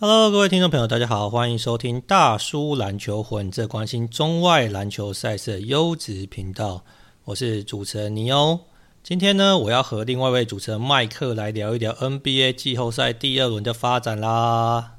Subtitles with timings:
[0.00, 6.84] Hello，各位听众朋友，大家好，欢迎收听大叔篮球魂，这关心中外篮球赛事的优质频道。
[7.24, 8.60] 我是主持人尼欧。
[9.02, 14.92] 今天呢，我要和另外一位主持人麦克来聊一聊 NBA 季后赛第二轮的发展啦。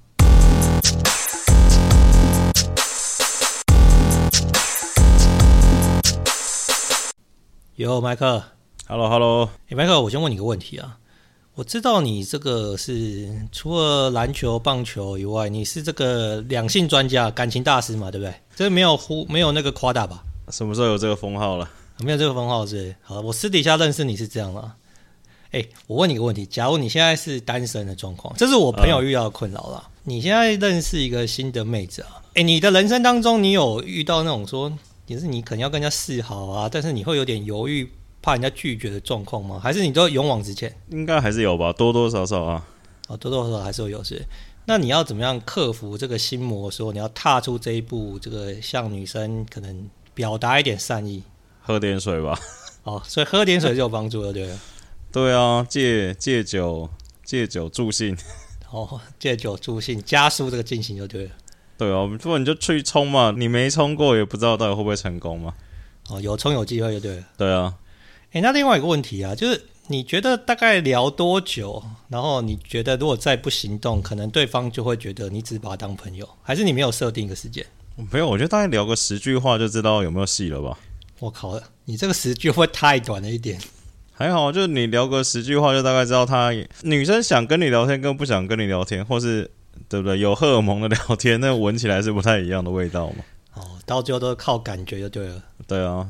[7.77, 8.43] 哟，麦克
[8.85, 10.98] ，Hello，Hello，哎，麦克，我先问你个问题啊。
[11.59, 18.33] 我知道你这个是除了篮球、棒球以外，你是这个两性专家、感情大师嘛，对不对？
[18.55, 20.23] 这没有呼，没有那个夸大吧？
[20.51, 21.69] 什么时候有这个封号了？
[21.97, 22.95] 没有这个封号是？
[23.01, 24.75] 好，我私底下认识你是这样吗？
[25.51, 29.83] 哎，我问你个问题：假如你现在是单身的状况，这是我朋友遇到的困扰了。
[29.85, 32.23] 嗯、你现在认识一个新的妹子啊？
[32.35, 34.71] 哎，你的人生当中，你有遇到那种说，
[35.07, 37.91] 也是你可能要跟人家示好啊，但是你会有点犹豫。
[38.21, 39.59] 怕人家拒绝的状况吗？
[39.61, 40.75] 还是你都勇往直前？
[40.89, 42.65] 应该还是有吧，多多少少啊。
[43.07, 44.23] 哦，多多少少还是会有是。
[44.65, 46.69] 那你要怎么样克服这个心魔？
[46.69, 51.23] 说你要踏出这一步，这个向女生可能表达一点善意。
[51.61, 52.39] 喝点水吧。
[52.83, 54.57] 哦，所以喝点水就有帮助了，对不对？
[55.11, 56.87] 对啊，借借酒
[57.23, 58.15] 借酒助兴。
[58.69, 61.31] 哦，借酒助兴，加速这个进行就对了。
[61.77, 65.55] 对啊，不然你就去冲嘛，你没冲过也不知道到底会不会成功嘛。
[66.09, 67.23] 哦，有冲有机会就对了。
[67.37, 67.73] 对啊。
[68.33, 71.83] 诶，那另外一个问题啊，就是你觉得大概聊多久？
[72.09, 77.65] 然后你觉得如果再不行动，可能对方就会觉得你只是把他当朋友，还是你没有设定一个时间？
[78.11, 80.77] 没有，我觉得大概聊个十句话就知道有没有戏了吧。
[81.19, 83.59] 我靠，你这个十句会太短了一点。
[84.13, 86.51] 还好，就是你聊个十句话就大概知道他
[86.83, 89.49] 女生想跟你聊天跟不想跟你聊天，或是
[89.87, 90.19] 对不对？
[90.19, 93.15] 有荷尔蒙的聊天，那闻起来是不太一样的味道嘛。
[93.55, 95.43] 哦，到最后都是靠感觉就对了。
[95.67, 96.07] 对啊。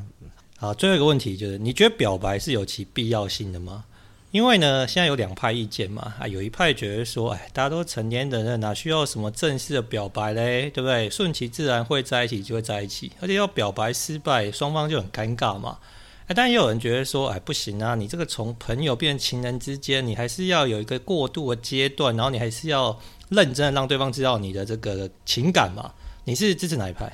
[0.60, 3.82] 好，最后一个问题就是，你觉得表白是有其必要性的吗？
[4.30, 10.68] 因为呢，现在有两派意见嘛，啊，有一派觉得说，哎，大家都成年人了，哪需要什么正式的表白嘞？
[10.68, 11.08] 对不对？
[11.08, 15.78] 顺其自然会在一起就会在一起，而且要表白失败，双方就很尴尬嘛。
[16.26, 25.90] 哎，但也有人觉得说，哎，不行啊，你这个从朋友变成情人之间，你还是要有一个过渡的阶段，然后你还是要认真的让对方知道你的这个情感嘛。
[26.24, 27.10] 你是支持哪一派？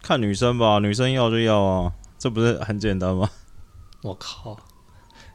[0.00, 1.92] 看女生吧，女生要就要啊。
[2.20, 3.28] 这不是很简单吗？
[4.02, 4.56] 我靠！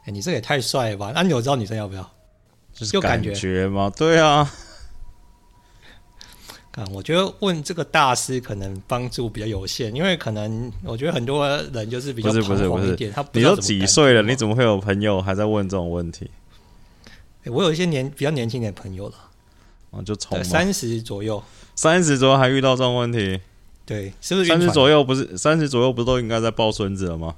[0.04, 1.12] 哎，你这个也太帅了吧！
[1.12, 2.10] 那你有知道女生要不要？
[2.72, 3.92] 就是感觉吗？
[3.96, 4.48] 对啊。
[6.70, 13.10] 看，我觉得问这个大师可能帮助比较有限，因为可能我觉得很多人就是比较彷徨一点。
[13.12, 14.22] 他你都几岁了？
[14.22, 16.30] 你怎么会有朋友还在问这种问题？
[17.46, 19.14] 我有一些年比较年轻的朋友了。
[19.90, 21.42] 啊，就从三十左右，
[21.74, 23.40] 三十左右还遇到这种问题。
[23.86, 25.04] 对，是不是三十左右？
[25.04, 27.36] 不是三十左右，不是都应该在抱孙子了吗？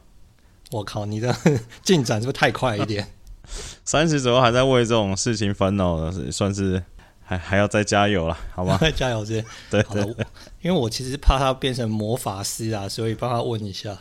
[0.70, 1.36] 我靠，你的
[1.84, 3.06] 进展是不是太快一点？
[3.84, 6.82] 三十左右还在为这种事情烦恼的，算是
[7.22, 8.78] 还还要再加油了，好吗？
[8.81, 9.44] 再 加油是？
[9.70, 10.26] 对，好的，
[10.62, 13.97] 因为我其实怕他变成魔法师啊，所以帮他问一下。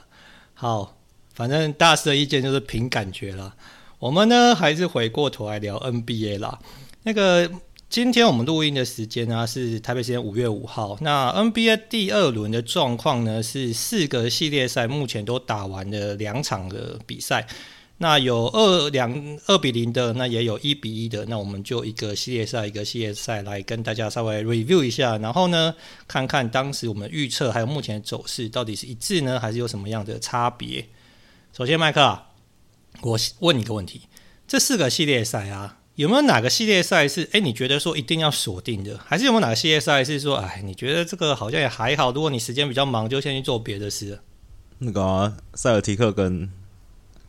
[0.54, 0.98] 好，
[1.34, 3.54] 反正大师的意见就是凭感觉啦。
[4.00, 6.60] 我们呢，还是回过头来聊 NBA 啦，
[7.04, 7.52] 那个。
[7.90, 10.98] 今天我们录音的时间呢，是台北时间五月五号。
[11.00, 17.48] 那 NBA 第二轮的状况呢，是四个系列赛目前都打完了两场的比赛。
[18.00, 21.26] 那有二两二比零的，那也有一比一的。
[21.28, 25.74] 那我们就一个系列赛一个系列赛来跟大家稍微 review 一下，然后呢，
[26.10, 30.86] 看看当时我们预测还有目前的走势到底是一致呢，还是有什么样的差别？
[31.54, 32.20] 首先，麦克，
[33.02, 34.02] 我问你个问题：
[34.46, 35.77] 这四个系列赛啊。
[35.98, 39.00] 有没有哪个系列赛是哎，你觉得说一定要锁定的？
[39.04, 42.12] 还是有没有哪个系列赛是说哎，你觉得这个好像也还好？
[42.12, 44.20] 如果你时间比较忙，就先去做别的事。
[44.78, 46.48] 那个、啊、塞尔提克跟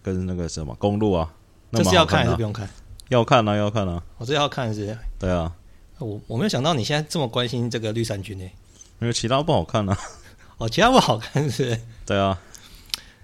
[0.03, 1.33] 跟那个什么公路啊，
[1.73, 2.69] 这是要看还是不用看？
[3.09, 4.03] 要看啊，要看啊！
[4.19, 4.95] 我这要看是。
[5.19, 5.51] 对啊，
[5.99, 8.45] 我我没有想到你现在这么关心这个绿衫军呢。
[9.01, 9.99] 因为其他不好看啊。
[10.59, 11.81] 哦，其他不好看是？
[12.05, 12.39] 对啊。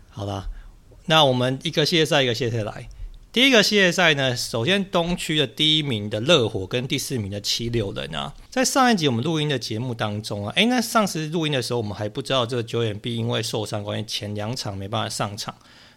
[0.08, 0.46] 好吧，
[1.04, 2.88] 那我们一个系列赛一个系列赛来。
[3.34, 15.52] 第一个系列赛呢，首先东区的第一名的热火跟第四名的七六人啊，在上一集我们录音的节目当中啊，诶，那上次录音的时候我们还不知道这个九眼 B 因为受伤关系前两场没办法上场，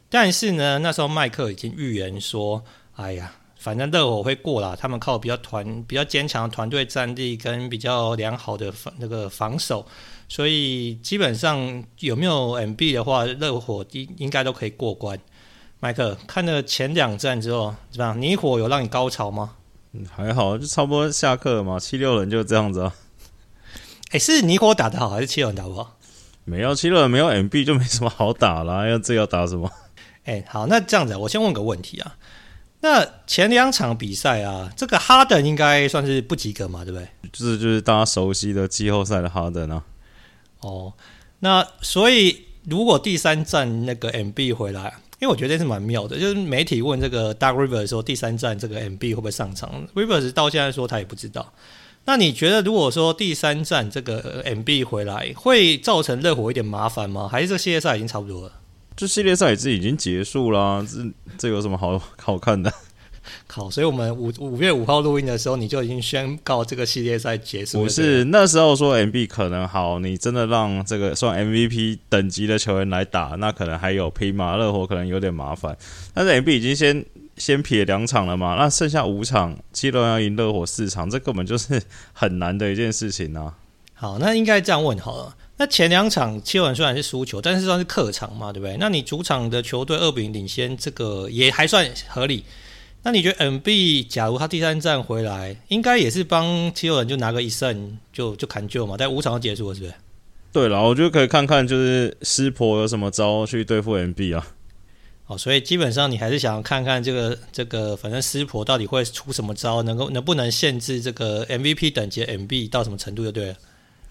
[0.09, 2.63] 但是呢，那时候麦克已经预言说，
[2.95, 9.85] 哎呀，反正热火会过啦，他们靠比较团比较坚强的团队战力跟比较良好的防那个防守，
[10.27, 15.19] 所以基本上有没有 MB 的话，热火应应该都可以过关。
[15.79, 18.21] 麦克看了前两站之后，怎么样？
[18.21, 19.53] 泥火有让你高潮吗？
[19.93, 21.79] 嗯，还好，就差不多下课了嘛。
[21.79, 22.93] 七六人就这样子啊。
[24.11, 25.97] 哎，是泥火打得好，还是七六人打不好？
[26.45, 28.87] 没有，七六人没有 MB 就没什么好打啦。
[28.89, 29.71] 要这要打什么？
[30.25, 32.15] 哎，好，那这样子，我先问个问题啊。
[32.79, 37.07] 那前两场比赛啊，这个哈登应该算是不及格嘛，对不对？
[37.31, 39.83] 就是就是大家熟悉的季后赛的哈登啊。
[40.61, 40.93] 哦，
[41.39, 51.53] 那所以如果第三站那个 MB 回来，因为我觉得这是蛮妙的，就是媒体问这个 Doc Rivers 说第三站这个 MB 会不会上场，Rivers 到现在说他也不知道。
[52.05, 57.27] 那你觉得如果说第三站这个 MB 回来，会造成热火一点麻烦吗？
[57.27, 58.51] 还是这系列赛已经差不多了？
[58.95, 61.03] 这系列赛也是已经结束啦，这
[61.37, 62.71] 这有什么好好看的？
[63.47, 67.83] 好，所以我们五五月五号录音的时候，你就已经宣告这个系列赛结束。
[67.83, 75.77] 不是那时候说 MB 可能好，你真的让这个算 MVP 等级的球员来打，那可能还有拼嘛，热火可能有点麻烦。
[76.13, 77.05] 但是 MB 已经先
[77.37, 81.81] 先撇两场了嘛，那剩下五场，七轮要赢热火四场，这根本就是
[82.13, 83.53] 很难的一件事情啊。
[83.93, 85.35] 好，那应该这样问好了。
[85.59, 88.77] 那前两场七六人虽然是输球，但是算是客场嘛，对不对？
[88.79, 92.43] 那你主场的球队二比零领先，这个也还算合理。
[93.03, 98.95] 那你觉得 MB 假如他第三站回来，应该也是帮七六人就拿个一胜就就砍就嘛？
[98.97, 99.93] 但五场就结束了，是不是？
[100.51, 104.47] 对了，我觉得可以看看就是师婆有什么招去对付 MB 啊。
[105.27, 113.55] 哦，所以基本上你还是想要看看这个这个，反正师婆到底会出什么招，能够能不能限制这个 MVP 等级的 MB 到什么程度就对了。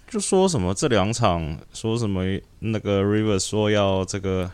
[0.09, 2.23] 就说什么这两场说什么
[2.61, 4.51] 那个 Rivers 说要这个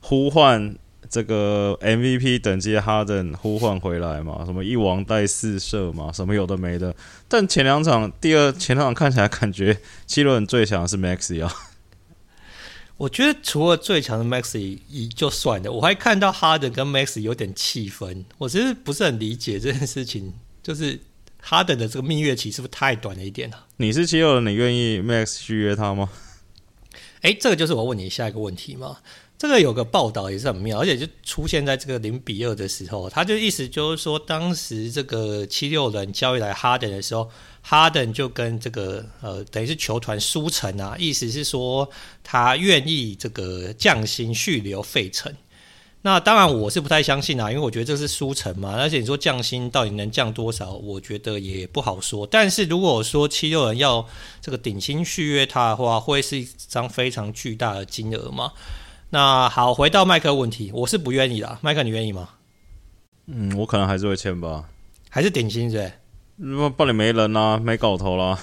[0.00, 0.74] 呼唤
[1.08, 4.44] 这个 MVP 等级的哈登呼唤回来嘛？
[4.44, 6.12] 什么一王带四射嘛？
[6.12, 6.94] 什么有的没的。
[7.28, 11.52] 但前两场第二前两场看起来感觉七轮最强的是 Maxey 啊。
[12.96, 14.78] 我觉得除了最强的 Maxey
[15.14, 18.24] 就算了，我还看到哈登跟 Maxey 有点气氛。
[18.38, 21.00] 我其实不是很理解这件事情，就是。
[21.46, 23.66] 哈登的这个蜜月期是不是太短了一点啊？
[23.76, 26.08] 你是七六人，你愿意 Max 续约他吗？
[27.20, 28.96] 哎，这个就是我问你下一个问题嘛。
[29.36, 37.28] 这个有个报道也是很妙，而且就出现在这个零比二的时候，他就意思就是说，当时这个七六人交易来哈登的时候，
[37.60, 41.88] 哈登就跟这个呃，等于是球团输成啊，意思是说
[42.22, 45.34] 他愿意这个降薪续留费城。
[46.02, 52.26] 那当然我是不太相信啊，因为我觉得这是输成嘛，而且你说降薪到底能降多少，我觉得也不好说。
[52.26, 54.06] 但是如果说七六人要
[54.40, 58.52] 这个顶薪续约他的话，会是一张非常巨大的金额嘛？
[59.14, 61.56] 那好，回到麦克问题，我是不愿意啦。
[61.62, 62.30] 麦克，你愿意吗？
[63.26, 64.68] 嗯，我可能还是会签吧，
[65.08, 65.92] 还是顶薪是不是？
[66.34, 68.36] 那帮你没人啦、啊，没搞头啦。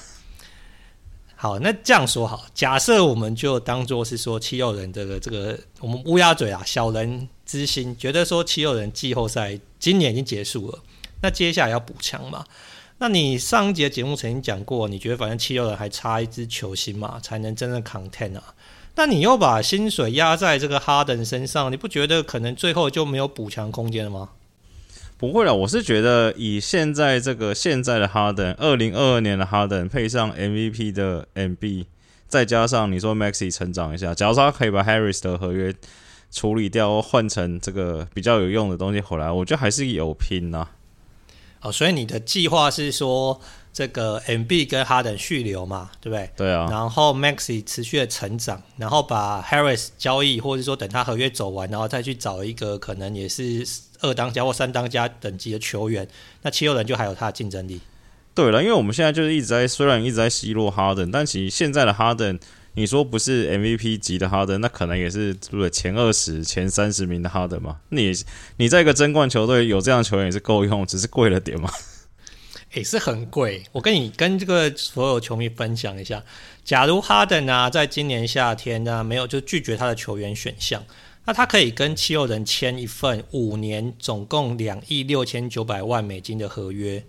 [1.35, 10.79] 好，那这样说好，假设我们就当做是说七六人这个这个我们乌鸦嘴啊，小人之心，觉得说七六人季后赛今年已经结束了，
[11.21, 12.45] 那接下来要补强嘛？
[12.97, 18.55] 那你上一节节目曾经讲过，你觉得反正七六人还差一支球星嘛，才能真正 content 啊？
[19.01, 24.29] 那你又把薪水压在这个哈登身上，你不觉得可能最后就没有补强空间了吗？
[25.17, 31.85] 不会了，我是觉得以现在这个现在的哈登，二零二二年的哈登配上 MVP 的 MB，
[32.27, 35.73] 再加上你说 Maxey 成长一下，假如说他可以把 Harris 的合约
[36.29, 40.69] 处理掉，换成这个比较有用的东西回来，我觉得还是有拼呐、啊。
[41.61, 43.41] 哦，所以你的计划是说
[43.73, 46.29] 这个 MB 跟哈登续留嘛，对不对？
[46.37, 46.67] 对啊。
[46.69, 53.67] 然后 Maxey 持续的成长，然后把 Harris 交易，或者说等他合约走完，然后再去找一个可能也是。
[54.03, 56.07] 二当家或三当家等级的球员，
[56.41, 57.79] 那七六人就还有他的竞争力。
[58.33, 62.39] 对了，因为我们现在就是一直在，虽然一直在奚落哈登，但其实现在的哈登，
[62.73, 65.69] 你说不是 MVP 级的哈登，那可能也是对不对？
[65.69, 67.77] 前二十、前三十名的哈登嘛。
[67.89, 68.11] 你
[68.57, 71.69] 你在一个争冠球队有这样的球员也是够用，只是贵了点嘛。
[72.73, 73.63] 也、是很贵。
[73.71, 76.23] 我跟你跟这个所有球迷分享一下，
[76.63, 80.83] 假如哈登啊，在今年夏天呢、没有就拒绝他的球员选项。
[81.23, 87.03] 那他可以跟七六人签一份五年总共两亿六千九百万美金的合约，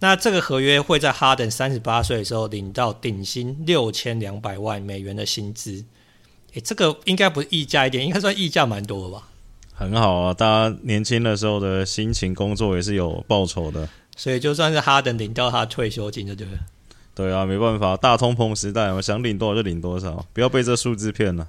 [0.00, 5.82] 那这个合约会在哈登三十八岁的时候领到顶薪六千两百万美元的薪资。
[6.52, 9.28] 诶，这个应该不是溢价一点，应该算溢价蛮多的吧？
[9.72, 13.88] 很好啊，大家年轻的时候的辛勤工作也是有报酬的。
[14.16, 16.58] 所以就算是哈登领到他退休金就对了。
[17.14, 21.46] 对啊，没办法，大通膨时代，我想领多少就领多少，不要被这数字骗了。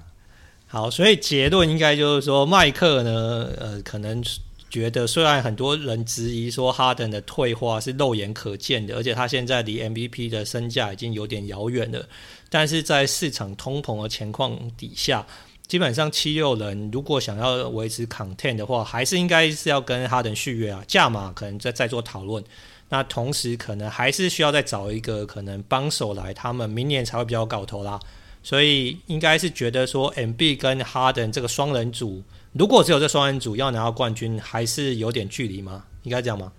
[0.68, 4.22] 好，所以结论应该就是说，麦克呢，呃，可能
[4.68, 12.04] 觉得虽然很多人质疑说哈登的退化是肉眼可见的，而且他现在离 MVP 的身价已经有点遥远了，
[12.48, 15.26] 但是在市场通膨的情况底下，
[15.66, 22.42] 基本上七六人如果想要维持 content 的话，还是应该是要跟哈登续约啊，价码可能在再做讨论。
[22.88, 27.98] 那同时可能还是需要再找一个可能帮手来，他们明年才会比较搞头啦。
[28.44, 35.82] 所以应该是觉得说，MB 跟哈登这个双人组，如果只有这双人组要拿到冠军，还是有点距离吗？
[36.04, 36.52] 应该这样吗？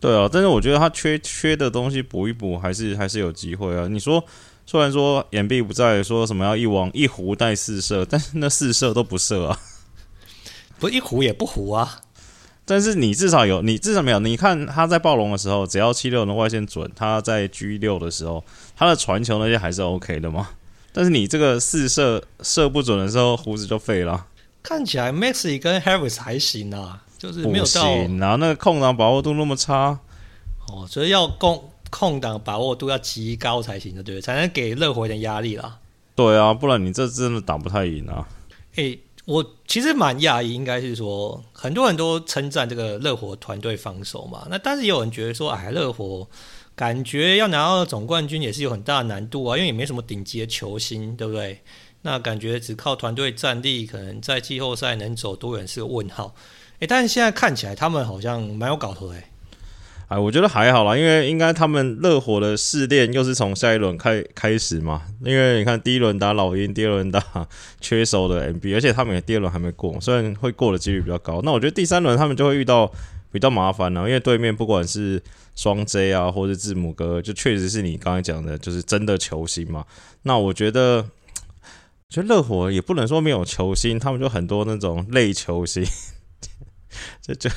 [0.00, 3.88] 对啊，但是我觉得他缺缺的东西补一补，还是还是有机会啊。
[3.88, 4.22] 你说，
[4.70, 9.58] 虽然说掩毕不在，说什么要一王一胡带四射，但是那四射都不射啊，
[10.78, 12.02] 不一胡也不胡啊。
[12.66, 14.18] 但是你至少有，你至少没有。
[14.18, 18.44] 你看他在暴龙的时候，只要七六人的外线准；他在 G 六的时候，
[18.76, 20.50] 他的传球那些还是 OK 的嘛。
[20.92, 24.26] 但是你这个四射射不准的时候，胡子就废了。
[24.62, 27.86] 看起来 Maxey 跟 Harris 还行啊，就是没有到。
[27.86, 29.98] 不行啊，那个空档把握度那么差。
[30.68, 35.78] 哦，所以要空空档把握度要极高才行的，对不对，才能给热火一点压力啦。
[36.14, 38.26] 对啊，不然你这真的打不太赢啊。
[38.76, 38.98] 诶、欸。
[39.28, 44.46] 我其实蛮讶异，应该是说很多人都称赞这个热火团队防守嘛。
[44.48, 46.26] 那但是也有人觉得说，哎，热火
[46.74, 51.60] 感觉要拿到总冠军也是有很大的难度啊，因为也没什么顶级的球星，对不对？
[52.00, 56.34] 那感觉只靠团队战力，可能在季后赛能走多远是个问号。
[56.78, 59.22] 诶，但是现在看起来他们好像蛮有搞头的。
[60.08, 65.02] 哎，我觉得还好啦，因为应该他们热火的试炼又是从下一轮开开始嘛。
[65.22, 67.22] 因为你看第一轮打老鹰，第二轮打
[67.78, 71.42] 缺手的 MB，而且他们也第二轮还没过，虽然会过的几率比较高。
[71.44, 72.90] 那我觉得第三轮他们就会遇到
[73.30, 75.22] 比较麻烦了，因为对面不管是
[75.54, 79.84] 双 J 啊，或者字母哥，就确实是你刚才讲的，就是真的球星嘛。
[80.22, 81.04] 那我觉得，
[82.08, 85.84] 觉得热火也不能说没有球星，他们就很多那种类球星，
[87.20, 87.50] 就 就。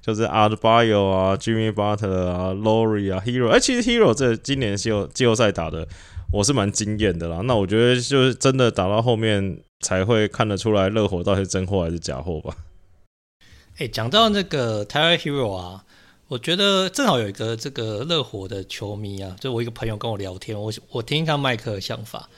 [0.00, 5.86] 就是 Adebayo 啊，Jimmy Butler 啊 l o r i 啊，Hero，哎、其实 Hero 这今年季后季后赛打的，
[6.32, 7.40] 我是蛮惊艳的啦。
[7.44, 12.56] 那我觉得就是真的打到后面才会看得出来热火到底是真货还是假货吧。
[13.78, 15.84] 哎、讲到那个 Tyler Hero 啊，
[16.28, 22.28] 我觉得正好有一个这个热火的球迷啊，就我一个朋友跟我聊天，我我听一下麦克的想法。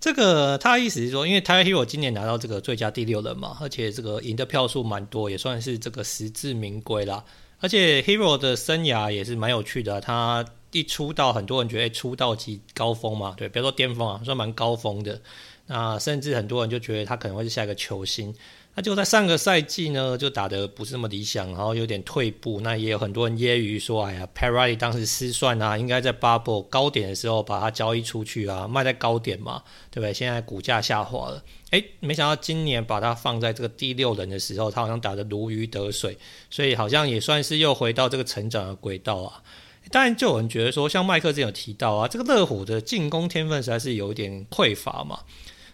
[0.00, 7.22] 这个他的意思是说，因为 t y r Hero 今年拿到这个最佳第六人嘛，而且这个赢的票数蛮多，也算是这个实至名归啦。
[7.58, 10.42] 而且 Hero 的生涯也是蛮有趣的，他
[10.72, 15.20] 一出道，很多人觉得出道即高峰嘛，对，比如说巅峰啊，算蛮高峰的。
[15.66, 18.34] 那甚至很多人就觉得他可能会是下一个球星。
[18.76, 22.60] 那就在上个赛季呢，就打得不是那么理想，然后有点退步。
[22.60, 30.14] 那也有很多人揶揄说：“哎呀，Pat Riley 当时失算啊，应该在 Bubble 高点的时候把它交易出去啊，卖在高点嘛，对不对？
[30.14, 36.16] 现在股价下滑了，哎，没想到今年把它放在这个第六人的时候，他好像打得如鱼得水，
[36.48, 39.42] 所以好像也算是又回到这个成长的轨道啊。
[39.90, 45.20] 当然，就有人觉得说，像麦克之前有提到啊，这个热火的进攻天分实在是有点匮乏嘛。”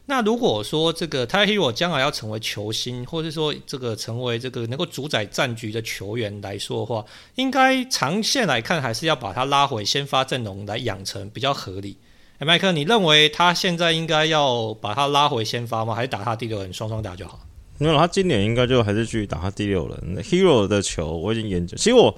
[0.08, 11.98] 那如果说这个 Tyler Herro 将来要成为球星，或者说这个成为这个能够主宰战局的球员来说的话，应该长线来看还是要把他拉回先发阵容来养成比较合理。
[12.38, 15.94] 哎，麦克，你认为他现在应该要把他拉回先发吗？
[15.94, 17.40] 还是打他第六人双双打就好？
[17.78, 20.22] 没有，他今年应该就还是继续打他第六人。
[20.22, 22.16] Hero 的球我已经研究，其实我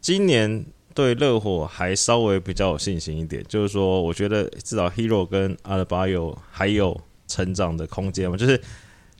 [0.00, 0.64] 今年
[0.94, 7.00] 对热火还稍微比较有信心一点，就是说我觉得至少 Herro 跟 Adebayo 还有。
[7.28, 8.60] 成长的空间嘛，就是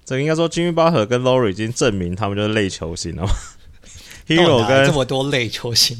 [0.05, 3.31] 这个应该说，Jimmy Butler 跟 Laurie 已经证明他们就是类球星了嘛。
[4.29, 5.99] Herro 跟这么多类球星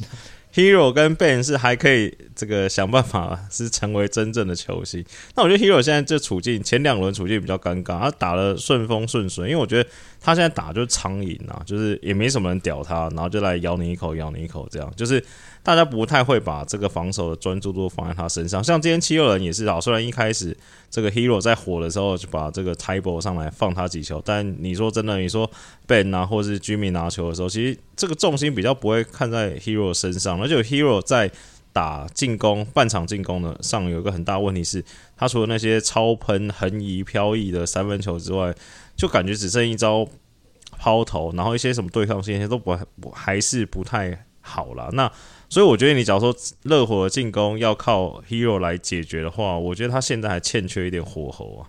[0.53, 5.03] ，Herro 跟 Ben 是还可以这个想办法是成为真正的球星。
[5.35, 9.89] 那我觉得 Herro 现在这处境，前两轮处境比较尴尬，他打得顺风顺水，因为我觉得
[10.21, 15.25] 他现在打就是苍蝇啊，就是也没什么人屌他，然后就来咬你一口，咬你一口这样，就是。
[15.63, 19.81] 大家不太会把这个防守的专注度放在他身上，像今天七六人也是啊。
[19.81, 20.57] 虽然一开始
[20.91, 25.49] 这个 Hero 在火的时候就把这个 Table 上来放他几球，但你说真的，你说
[25.87, 30.41] Ben 啊，或是 Jimmy 拿球的时候，其实这个重心比较不会看在 Hero 身上。
[30.43, 31.31] 而且 Herro 在
[31.73, 34.85] 打进攻半场进攻的上有一个很大问题是，
[35.17, 38.53] 他除了那些超喷、横移、飘逸的三分球之外，
[38.97, 40.07] 就感觉只剩一招
[40.77, 42.77] 抛投，然后一些什么对抗性都不
[43.13, 44.91] 还是不太好了。
[44.93, 45.11] 那
[45.53, 51.69] 所以我觉得，你假如说热火的进攻要靠 Herro 来解决的话，我觉得他现在还欠缺一点火候啊。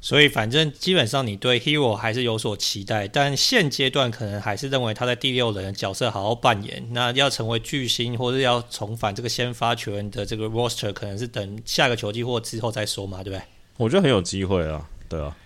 [0.00, 6.86] 所以反正基本上你对 Herro 还是有所期待，但现阶段可能还是认为他在第六人的角色好好扮演。
[6.92, 13.42] 那要成为巨星，或者要重返这个先发球员的这个 roster，可能是等下个球季或之后再说嘛，对不对？
[13.78, 15.36] 我觉得很有机会啊，对啊。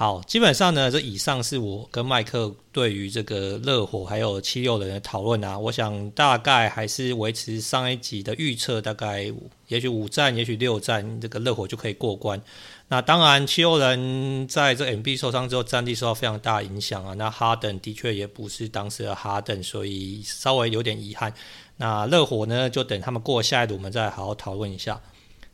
[0.00, 5.58] 好，基本上呢，这以上是我跟麦克对于这个热火还有七六人的讨论啊。
[5.58, 9.30] 我想大概还是维持上一集的预测，大概
[9.68, 12.40] 也许五战，也许六战，这个热火就可以过关。
[12.88, 17.12] 那当然，七六人在这 MB 受伤之后，战力受到非常大影响啊。
[17.12, 21.30] 那哈登的确也不是当时的哈登，所以稍微有点遗憾。
[21.76, 24.98] 那热火呢，就等他们过下一轮，我们再好好讨论一下。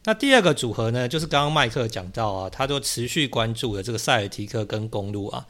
[0.06, 5.44] 那第二个组合呢，就是刚刚麦克讲到啊，他都持续关注的这个塞尔提克跟公路啊。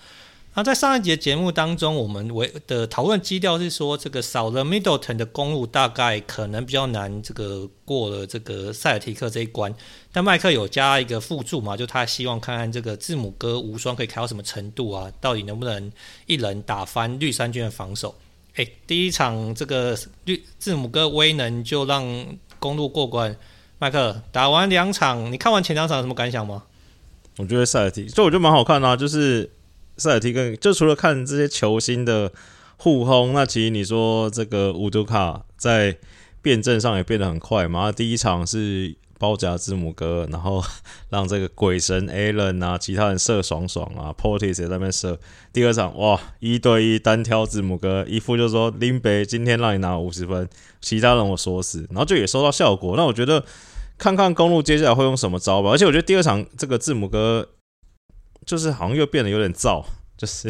[0.55, 9.75] 那在上一节节目当中，我们为的讨论基调是说，这个少了 Middleton 的公路，大概可能比较难这个过了这个塞尔提克这一关。
[10.11, 15.93] 但麦克有加一个附注嘛，就他希望看看这个字母哥无双可以开到什么程度啊，到底能不能
[16.25, 18.15] 一人打翻绿衫军的防守？
[18.55, 19.95] 诶，第一场这个
[20.25, 22.03] 绿字母哥威能就让
[22.59, 23.37] 公路过关。
[23.79, 26.63] 麦克打完两场，你看完前两场有什么感想吗？
[27.39, 29.51] 我觉得塞尔提，就我觉得蛮好看的啊，就是。
[29.99, 32.31] 塞尔提跟就除了看这些球星的
[32.77, 35.97] 互轰，那其实你说这个乌杜卡在
[36.43, 37.91] 辩证上也变得很快嘛。
[37.91, 40.63] 第一场是包夹字母哥，然后
[41.11, 45.19] 让这个鬼神 Allen 啊，其他人射爽爽啊，Portis 也在那边射。
[45.53, 50.49] 第二场哇，一对一单挑字母哥，一副就说林北今天让你拿五十分，
[50.81, 52.97] 其他人我说死，然后就也收到效果。
[52.97, 53.45] 那我觉得
[53.99, 55.71] 看看公路接下来会用什么招吧。
[55.71, 57.49] 而且我觉得第二场这个字母哥。
[58.45, 59.85] 就是好像又变得有点燥，
[60.17, 60.49] 就是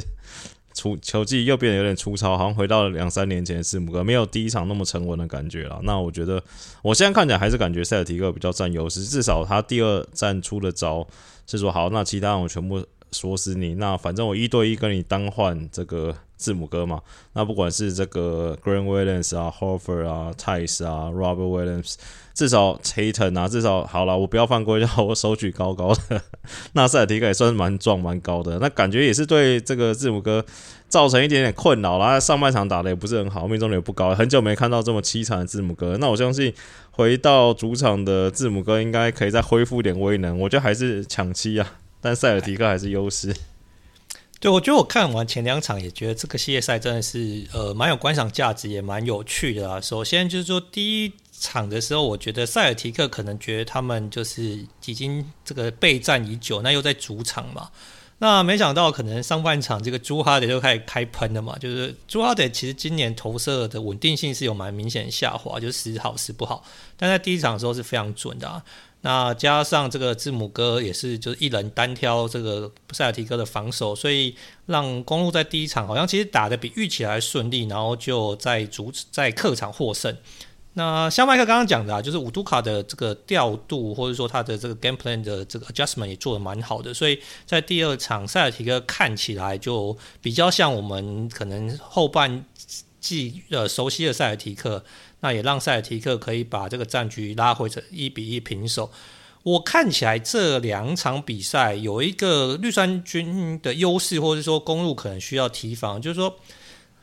[0.77, 5.81] 出球技又变得有点粗糙，好像回到了两三年前的字母哥，没有第一场那么沉稳的感觉了。
[5.85, 6.41] 那我觉得
[6.83, 11.05] 我现在看起来还是感觉塞尔提克比较占优势，至少他第二战出的招
[11.47, 17.01] 是说好，那其他人我全部锁死你，那反正我一对一跟你单换这个字母哥嘛。
[17.33, 21.95] 那不管是这个 Green Williams 啊、Horford 啊、Tice 啊、Robert Williams。
[22.37, 26.21] 至少 Tatum 啊，至少好了，我不要犯规，叫我手举高高的。
[26.75, 30.45] 那塞尔提克也算是蛮壮蛮高的，那感觉也是对这个字母哥
[30.87, 32.21] 造成一点点困扰啦。
[32.21, 35.97] 上半场打的也不是很好，命中率也不高，很久没看到这么凄惨的字母哥。
[35.97, 36.53] 那我相信
[36.91, 40.39] 回到主场的字母哥应该可以再恢复点威能。
[40.41, 41.67] 我觉得还是抢七啊，
[42.03, 43.35] 但塞尔提克还是优势。
[44.41, 49.81] 对，我觉得我看完前两场也觉得这个系列赛真的是呃蛮有观赏价值，也蛮有趣的啊。
[49.81, 51.13] 首先就是说第一。
[51.39, 57.71] 场的时候，我觉得塞尔提克可能觉得他们就是已经这个备战已久，那又在主场嘛，
[58.21, 66.65] 那没想到可能上半场这个朱哈德就开始开喷了嘛，就是朱哈德其实今年投射的稳定性是有蛮明显下滑，就是时好时不好，
[66.97, 68.65] 但在第一场的时候是非常准的啊。
[69.07, 74.35] 那加上这个字母哥也是就是一人单挑这个塞尔提克的防守，所以
[74.67, 80.17] 让公鹿在第一场好像其实打得比预期还顺利，然后就在主在客场获胜。
[80.73, 87.17] 那像麦克刚刚讲的啊，就是五杜卡的这个调度，或者说他的这个 game plan 的这个 adjustment 也做得蛮好的，所以
[87.47, 92.45] 在第二场塞尔提克看起来就比较像我们可能后半
[93.07, 94.85] 既呃熟悉的塞尔提克，
[95.21, 98.91] 那也让塞尔提克可以把这个战局拉回成一比一平手。
[99.45, 106.37] 我看起来这两场比赛有一个绿衫军的优势，或者说公路可能需要提防，就是说。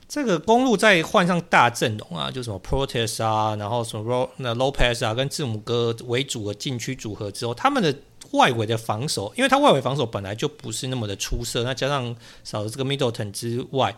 [0.06, 7.96] 这个公路再换上大阵容啊，就什么 Protest 啊，然后什么那 Lopez 啊，跟字母哥为主的禁区组合之后，他们的
[8.32, 13.96] 外围的防守，因为他外围防守本来就不是那么的出色，那加上少了这个 Middleton 之外，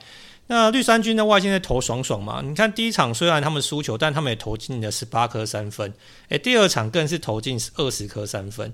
[0.48, 2.42] 那绿衫军的外线在投爽爽嘛。
[2.42, 5.94] 你看第一场虽然他们输球，但他们也投进了十八颗三分，
[6.30, 8.74] 诶，第二场更是投进二十颗三分，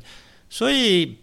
[0.50, 1.18] 所以。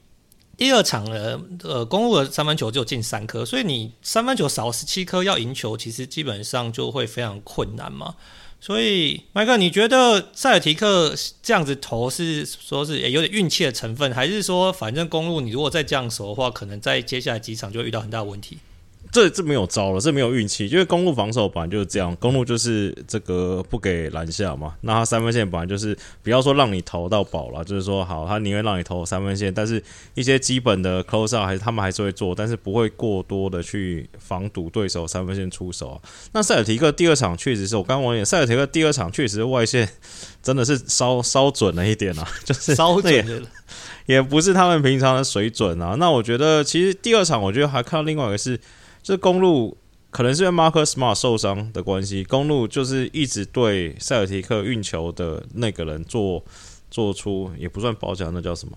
[0.57, 8.17] 第二场呢，呃，公路的三分球只有进三颗，所以你三分球少十七颗要赢球，其实基本上就会非常困难嘛。
[8.61, 18.59] 所以，麦克，你觉得塞尔提克这样子投是说是也有点运气的成分，还是说反正公路你如果再这样守的话，可能在接下来几场就会遇到很大的问题？
[19.11, 24.75] 这这没有招了，这没有运气，因为公路防守本来就是这样，公路就是这个不给篮下嘛。
[24.83, 29.83] 那他三分线本来就是不要说让你投到保了，就是说好，他宁愿让你投三分线，但是
[30.15, 36.01] 一些基本的 close out 还是他们还是会做，但是不会过多的去防堵对手三分线出手啊。
[36.33, 39.89] 那塞尔提克第二场确实是我刚刚忘记，塞尔提克第二场确实外线
[40.43, 43.43] 真的是稍稍准了一点啊，就是稍准也，
[44.05, 45.97] 也不是他们平常的水准啊。
[45.99, 48.61] 那我觉得其实第二场我觉得还看到另外一个是。
[49.03, 49.77] 这公路
[50.11, 56.43] 可能是因为 Marcus Smart 受伤的关系，公路就是一直对塞尔提克运球的那个人做
[56.91, 58.77] 做出也不算包夹，那叫什么？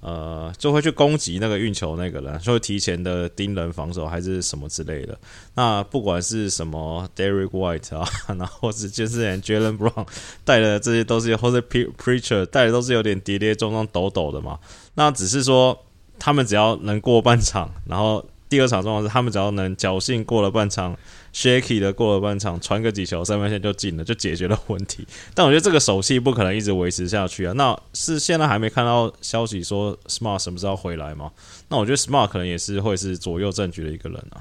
[0.00, 5.18] 呃，就会去攻击那个运球那个人，就会提前的盯人防守还是什么之类的。
[5.56, 10.06] 那不管是什么 Derek White 啊， 然后是就是连 Jalen Brown
[10.44, 14.60] 带的这些都是，或者 Preacher 带的都是有点跌跌撞撞、抖抖的嘛。
[14.94, 15.76] 那只是说
[16.16, 18.24] 他们只要能过半场，然后。
[18.48, 20.96] 第二场状况是，他们只要能侥幸过了半场
[21.34, 25.06] ，shaky 的过了半场，传个几球，三分线就进了，就解决了问题。
[25.34, 27.52] 但我觉得这个手气不可能一直维持下去啊。
[27.54, 31.30] 那是现在还没看到消息说 Smart 什么时候回来吗？
[31.68, 34.40] 那我觉得 Smart 可能也是会是左右战局的一个人啊。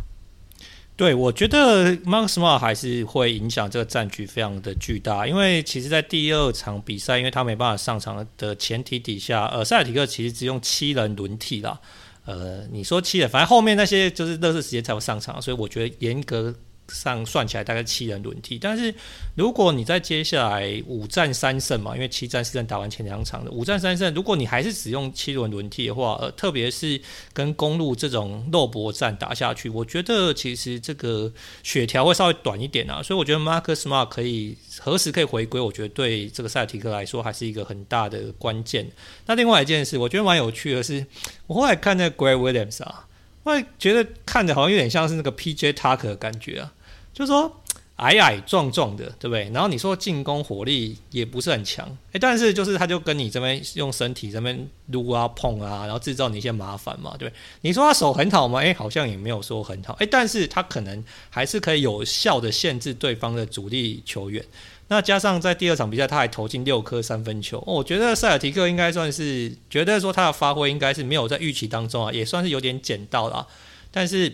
[0.96, 11.80] 对，我觉得 Mark Smart 还是会影响这个战局非常的巨大，因为其实，在第二场比赛，因为他没办法上场的前提底下，呃，塞尔提克其实只用七人轮替啦。
[12.28, 16.54] 呃，你说七人，反正后面那些就是乐视时间才会上场，所以我觉得严格
[16.90, 18.58] 上算起来大概七人轮替。
[18.58, 18.94] 但是
[19.36, 27.00] 如果你在接下来五战三胜嘛，因为七战四胜打完前两场的五战三胜，如果你还是使用七轮轮替的话，呃，特别是
[27.34, 31.32] 跟公路这种肉搏战打下去，我觉得其实这个
[31.64, 33.02] 血条会稍微短一点啊。
[33.06, 38.90] 所以我觉得 Marcus Smart 可以何时可以回归，我觉得对这个赛提克来说还是一个很大的关键。
[39.26, 41.06] 那另外一件事，我觉得蛮有趣的是。
[41.48, 43.08] 我后来看那个 Greg Williams 啊，
[43.44, 46.74] 我觉得看着好像有点像是那个 PJ Tucker 的感觉啊，
[47.18, 47.52] 就说
[47.96, 49.50] 矮矮壮壮的，对不对？
[49.52, 57.40] 然后你说进攻火力也不是很强，诶，但是就是他就跟你这边用身体这边撸啊碰啊，然后制造你一些麻烦嘛，对不对？
[57.62, 58.60] 你说他手很好吗？
[58.60, 64.46] 诶，好像也没有说很好，诶，但是他可能还是可以有效的限制对方的主力球员。
[64.90, 73.48] 那加上在第二场比赛，他还投进六颗三分球，我觉得塞尔提克应该算是觉得说他的发挥应该是没有在预期当中啊，也算是有点捡到了。
[73.92, 74.32] 但是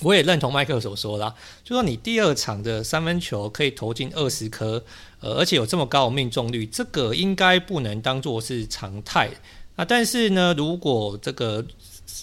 [0.00, 4.82] 我也认同麦克所说啦，就说你第二场的三分球可以投进二十颗，
[5.20, 9.30] 呃，而且有这么高的命中率，这个应该不能当做是常态
[9.76, 9.84] 啊。
[9.84, 11.64] 但是呢，如果这个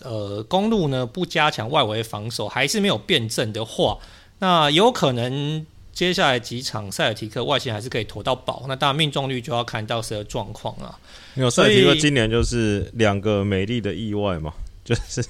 [0.03, 3.99] 呃公路呢不加强外围防守，还是没有变阵的话，
[4.39, 5.65] 那有可能。
[5.91, 10.97] 接下来几场塞尔提克外线还是可以投到饱，那当然命中率就要看到时的状况了。
[11.34, 14.53] 没有塞尔提克今年就是两个美丽的意外嘛，
[14.86, 15.21] 就是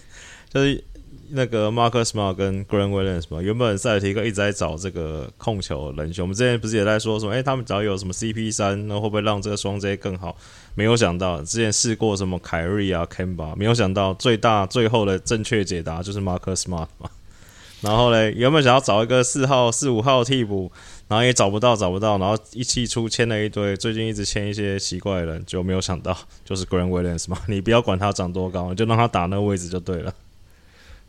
[0.54, 0.84] 就是
[1.32, 3.42] 那个 Marcus Smart 跟 Grant Williams 嘛。
[3.42, 10.36] 原本塞尔提克一直在找这个控球人选，我们之前不是也在说说，哎、他们只要有什么 CP 三，那会不会让这个双 J 更好？
[10.76, 17.10] 没有想到之前试过什么凯瑞啊、Kemba，没有想到最大最后的正确解答就是 Marcus Smart 嘛。
[17.82, 20.70] 然后嘞，原本想要找一个四号、四五号替补，
[21.08, 27.38] 然后也找不到，找不到，然后一气出签了一堆，最近一直签一些奇怪的人，就没有想到就是 Grant Williams 嘛。
[27.48, 30.14] 你不要管他长多高，就让他打那个位置就对了。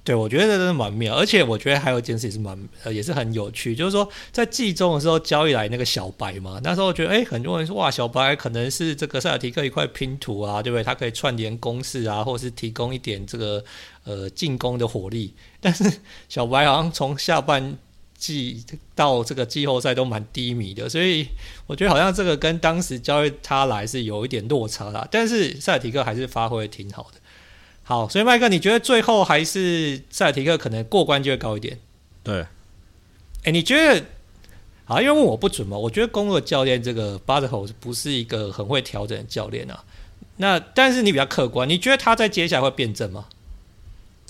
[0.03, 10.83] 对，我觉得这真的蛮妙，而且我觉得还有一件事也是蛮呃，也是很有趣，就是说在季中的时候交易来那个小白嘛，那时候我觉得哎，很多人说哇，小白可能是这个塞尔提克一块拼图啊，对不对？
[10.83, 13.63] 他可以串联攻势啊，或是提供一点这个
[14.05, 15.35] 呃进攻的火力。
[15.61, 15.85] 但是
[16.31, 17.77] 小白好像从下半
[18.17, 21.29] 季到这个季后赛都蛮低迷的，所以
[21.67, 25.07] 我觉得好像这个跟当时交易他来是有一点落差啦。
[25.11, 27.20] 但是塞尔提克还是发挥的挺好的。
[27.91, 31.77] 好，所以麦克，你觉得最后还是塞尔提克可能过关就会高一点？
[32.23, 32.47] 对。
[33.43, 34.05] 哎，你觉得？
[34.85, 35.77] 好，因为问我不准嘛。
[35.77, 39.83] 我觉得公鹿教练这个巴特侯不是一个很会调整的教练啊。
[40.37, 43.25] 那但是你比较客观，你觉得他在接下来会变阵吗？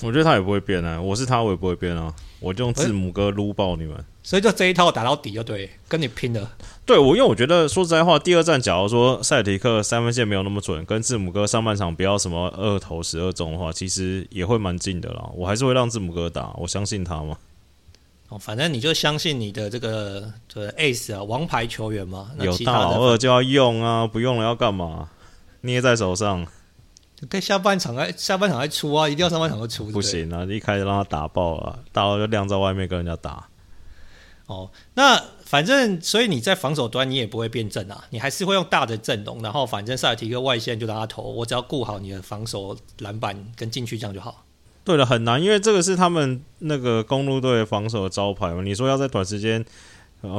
[0.00, 0.98] 我觉得他也不会变啊。
[0.98, 2.14] 我是他，我也不会变啊。
[2.38, 4.02] 我就用字母哥撸爆你们。
[4.22, 6.50] 所以就这一套打到底就对，跟你拼了。
[6.84, 15.30] 对，我因为我觉得说实在话，第二站假如说塞尔提克三分线没有那么准，跟字母哥上半场不要什么二投十二中的话，其实也会蛮近的啦。
[15.34, 17.38] 我还是会让字母哥打，我相信他嘛。
[18.28, 22.30] 哦，反正你就相信你的这个这个 ace 啊，王牌球员嘛。
[22.40, 25.08] 有大老二就要用啊，不用了要干嘛？
[25.62, 26.46] 捏在手上。
[27.28, 29.86] 可以下半场还下半场还出啊，一定要上半场就出。
[29.90, 33.46] 不行啊，一开始让他打爆了，大佬就晾在外面跟人家打。
[34.50, 44.44] 哦，那反正所以你在防守端你也不会变阵啊，你还是会用大的阵容，然后反正塞尔提克外线就让他投，我只要顾好你的防守篮板跟禁区这样就好。
[44.82, 48.60] 对了，很难，因为这个是他们那个公路队防守的招牌嘛。
[48.62, 49.64] 你说要在短时间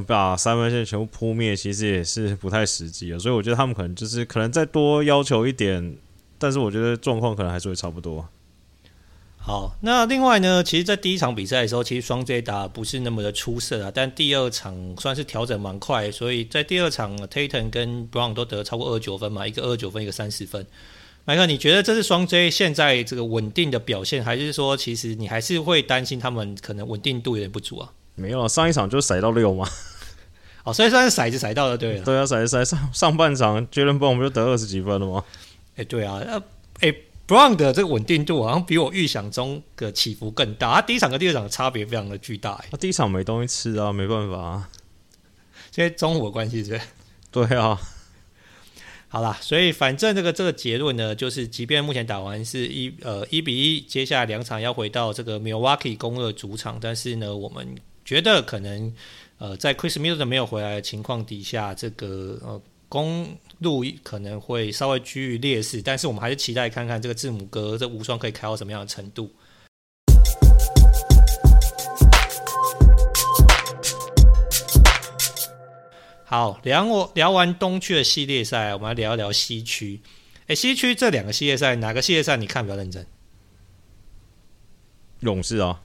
[0.06, 3.18] 把三分线全部扑灭，其实也是不太实际的。
[3.18, 5.96] 所以我觉得他们可能就是可能再多要求一点，
[6.38, 8.28] 但是我觉得状况可能还是会差不多。
[9.44, 13.92] 好，那另外呢，其实，在第一场比赛的时候，其实双 J 打不是那么的出色啊。
[13.94, 20.64] 但第二场算是调整蛮快，所以在第二场 t a t o n 跟 Brown 都得超过二十九分嘛，一个二十九分，一个三十分。
[21.26, 27.92] 麦克，你觉得这是双 J 现在这个稳定的表现，还是说其实你还是会担心他们可能稳定度有点不足啊？
[28.14, 29.68] 没有，上一场就甩到六嘛。
[30.64, 32.06] 哦，所以算是骰子骰到了，对了。
[32.06, 35.24] 对啊，骰子骰上上半场，Jaylen Brown 不就得二十几分了吗？
[35.74, 36.38] 哎、欸，对啊，呃，
[36.82, 37.06] 哎、欸。
[37.32, 42.62] Brown 的这个稳定度好像比我预想中的起伏更大，他第一场跟第二场的差别非常的巨大。
[42.70, 44.70] 他第一场没东西吃啊，没办法啊，
[45.78, 46.82] 因为中午的关系是，是。
[47.32, 47.80] 对啊，
[49.08, 58.94] 好啦，所以反正这个这个结论呢，就是即便目前打完是一呃一比一，接下来两场要回到这个 Milwaukee 公鹿主场，但是呢，我们觉得可能
[59.38, 62.62] 呃在 Chris Middleton 没有回来的情况底下，这个呃。
[62.92, 63.26] 公
[63.60, 69.32] 路可能会稍微居于劣势，但是我们还是期待看看这个字母哥这无双可以开到什么样的程度。
[76.26, 80.02] 好，聊我聊完东区的系列赛，我们来聊一聊西区。
[80.48, 83.08] 诶，西区这两个系列赛，哪个系列赛你看比较认真？
[85.22, 85.82] 勇士啊，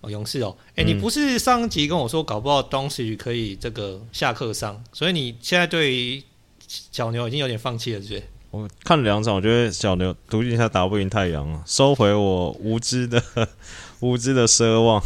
[0.00, 6.24] 哦，勇士哦，哎、你不是上集跟我说搞不好东西可以这个下课上，所以你现在对
[6.68, 8.22] 小牛已经有点放弃了，是不是？
[8.50, 13.22] 我看了两场，我觉得小牛独行侠打不赢太阳啊，收回我无知的
[14.00, 15.02] 无知的奢望。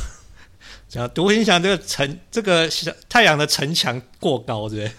[0.88, 2.70] 讲独行侠这个城，这个
[3.08, 4.92] 太阳的城墙过高，对不对？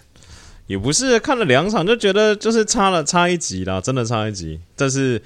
[0.67, 4.59] 也不是，看了两场就觉得就是差了差一级啦，真的差一级。
[4.75, 5.21] 但是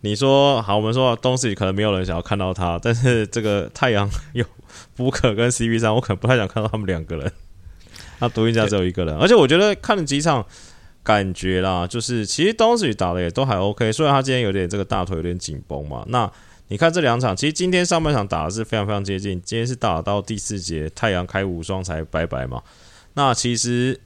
[0.00, 4.44] 你说好，我们说东西可能没有人想要看到他，但是这个太阳有
[4.94, 7.32] 布克跟 CP 三我可能不太想看到他们两个人。
[8.22, 10.46] 那独行侠只有一个人，而且我觉得看了几场，
[11.02, 16.02] 感觉啦，就是其实东西打的也都还 OK，虽然他今天有点这个大腿有点紧绷嘛。
[16.08, 16.30] 那
[16.68, 22.62] 你看这两场，其实今天上半场打的是非常非常接近，今天是打到第四节，太阳开五双才拜拜嘛。
[23.14, 24.00] 那其实。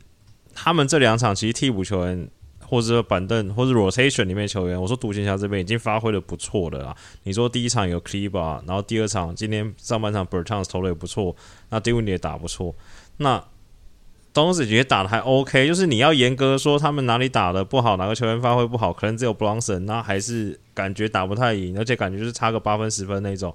[0.59, 2.31] 他们这两场其实替补球员，
[2.65, 6.97] 或者说板凳，或者 rotation 里面球员，我说独行侠这边已经发挥的不错的啦。
[7.25, 11.37] 你说第一场有 Kleber，然后第二场今天上半场 Bertans 投的也不错，
[11.69, 12.75] 那 d u n 也打不错，
[13.19, 13.45] 那
[14.45, 15.67] 东西也打的还 OK。
[15.67, 23.55] 就是你要严格说他们哪里打的不好，哪个球员发挥不好，可能只有 Bronson，那还是感觉打不太赢，而且感觉就是差个八分十分那种。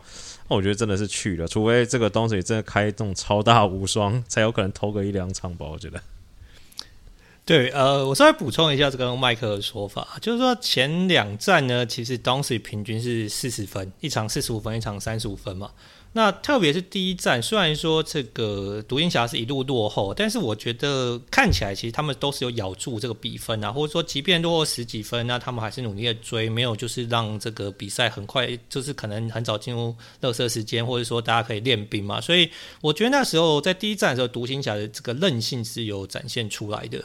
[0.50, 6.02] 那我觉得真的是去了，除非这个东西真的开这种超大无双，才有可能投个一两场吧，我觉得。
[7.44, 15.72] 对，呃，我稍微补充一下这个麦克的说法，就是说前两站呢，其实当时平均是四十分，一场四十五分，一场三十五分嘛。
[16.14, 32.20] 那特别是第一站，虽然说这个独行侠是一路落后，但是我觉得看起来其实他们都是有咬住这个比分啊，或者说即便落后十几分，那他们还是努力的追，没有就是让这个比赛很快就是可能很早进入垃圾时间，或者说大家可以练兵嘛。
[32.20, 32.50] 所以
[32.82, 37.02] 我觉得那时候在第一站的时候，独行侠的这个韧性是有展现出来的。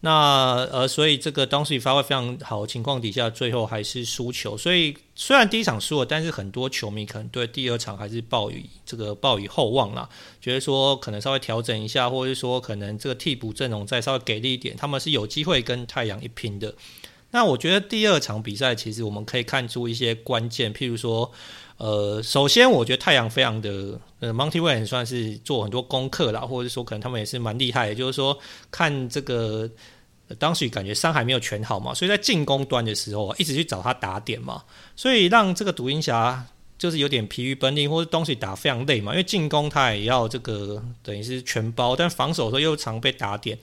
[0.00, 4.56] 那呃，所以这个当时发挥非常好的情况底下，最后还是输球。
[4.56, 10.08] 所以虽然第一场输了，但是很多球迷可能对第二场还是抱以这个抱以厚望啦，
[10.40, 16.72] 觉得说可能稍微调整一下，或者是说可能这个替补阵容再稍微给力一点，他们是有机会跟太阳一拼的。
[17.30, 21.30] 那我觉得第二场比赛其实我们可以看出一些关键，譬如说，
[21.76, 28.38] 呃，首先我觉得太阳非常的呃，Monty Williams 算是做很多功课啦，或者说可能他们也是蛮厉害也，就是说
[28.70, 29.70] 看这个。
[30.38, 34.62] 当时感觉伤还没有全好嘛，所以在进攻端的时候啊一直去找他打点嘛，
[34.94, 36.44] 所以让这个独行侠
[36.76, 43.58] 就是有点疲于奔命，或者东西打非常累嘛，因为进攻他也要这个等于是全包，但防守的时候又常被打点。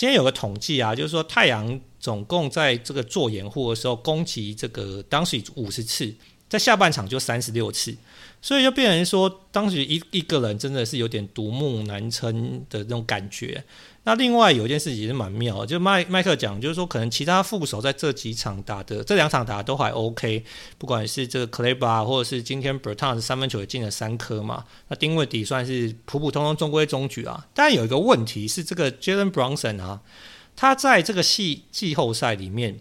[0.00, 6.10] 今天有个统计啊，就是说太阳总共在这个做掩护的时候攻击这个当时五十次，
[6.48, 7.94] 在下半场就三十六次，
[8.40, 13.62] 所以就变成说当时一一个人真的是有点独木难撑的那种感觉。
[14.04, 20.42] 那另外有一件事情是蛮妙的，就麦麦克讲，就是说可能其他副手在这几场打的这两场打的都还 OK，
[20.78, 27.46] 不管是这个 Kleber 或者是今天 Bertans 三分球也进了三颗嘛，那丁威迪算是普普通通中规中矩啊。
[27.52, 30.00] 但有一个问题是这个 Jalen Brunson 啊，
[30.56, 32.80] 他在这个系季后赛里面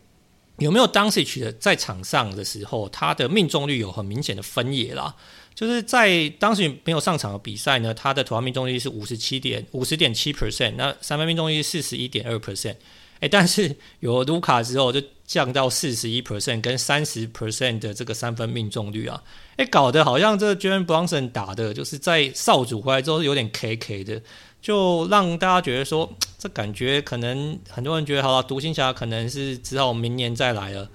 [0.59, 5.15] 有没有当时取得在场上的时候，他的命中率有很明显的分野啦。
[5.59, 12.77] 就是在当时没有上场的比赛呢，他的投篮命中率是五十七点五十点七 percent，那三分命中率四十一点二 percent，
[13.19, 19.21] 哎，但是有了卢卡之后就降到四十一 percent 跟三十 percent 的这个三分命中率啊，
[19.57, 24.21] 哎，搞得好像这个 Jalen Brunson 打的就是在少主回来之后是有点 K K 的，
[24.61, 30.89] 就让大家觉得说这感觉可能很多人觉得好了，独行侠可能是只好明年再来了。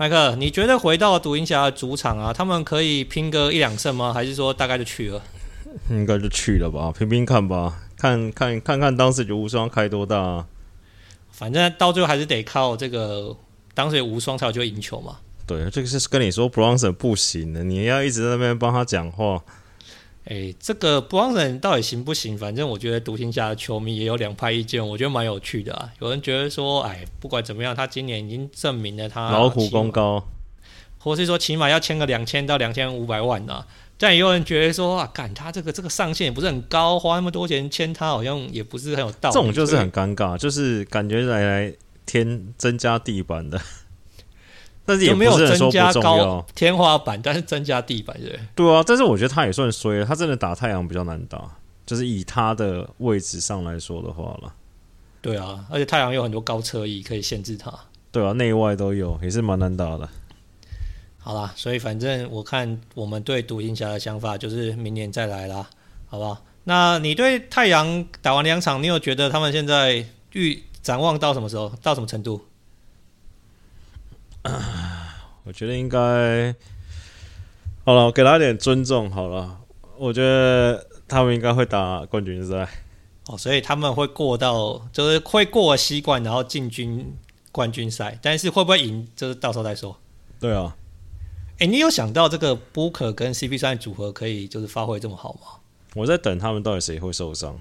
[0.00, 4.14] 麦克，你觉得回到独行侠的主场啊，他们可以拼个一两胜吗？
[4.14, 5.22] 还是说大概就去了？
[5.90, 10.46] 应该就去了吧，拼拼看吧，看看看看当时就无双开多大啊。
[11.30, 13.36] 反正到最后还是得靠这个
[13.74, 15.18] 当时有无双才有机会赢球嘛。
[15.46, 19.42] 对，这个是跟你说 Bronson 不行的，你要一直在那边帮他讲话。
[20.24, 22.36] 哎，这个布朗森到底行不行？
[22.36, 25.90] 反正我觉得独行侠的球迷也有两派意见，我觉得蛮有趣的啊。
[25.98, 30.22] 有人觉得说，哎，不管怎么样，他今年已经证明了他老虎功高，
[30.98, 33.66] 或是说起码要签个两千到两千五百万啊。
[33.96, 39.34] 但也有人觉得说，啊，干他这个这个上限也不是很高，花那么多钱签他，好像也不是很有道理。
[39.34, 41.74] 这种就是很尴尬，就是感觉来来
[42.06, 43.60] 添增加地板的。
[44.84, 48.82] 但是也没有增加高天花板，但是增加地板，对对啊。
[48.86, 54.52] 但是我觉得他也算衰了，他真的打太阳比较难打，就是以他的位置上来说的话了。
[55.22, 57.72] 对啊，而且太阳有很多高车椅可以限制他。
[58.10, 60.08] 对啊，内外都有，也是蛮难打的。
[61.18, 65.68] 好啦，所以反正我看我们对独行侠的想法就是明年再来啦，
[66.08, 66.42] 好不好？
[66.64, 72.40] 那你对太阳打完两场，你有觉得他们现在预展望到什么时候，到什么程度？
[74.42, 76.54] 啊，我觉得应该
[77.84, 79.60] 好了，给他一点尊重好了。
[79.98, 82.68] 我觉得他们应该会打冠军赛。
[83.26, 87.14] 哦，所以他们会过到，就是会过西冠，然后进军
[87.52, 88.18] 冠军赛。
[88.22, 89.96] 但是会不会赢，就是到时候再说。
[90.38, 90.76] 对啊。
[91.58, 95.60] 哎，你有想到这个 Booker 跟 CP3 组合可以就是发挥这么好吗？
[95.94, 97.60] 我在等他们到底谁会受伤。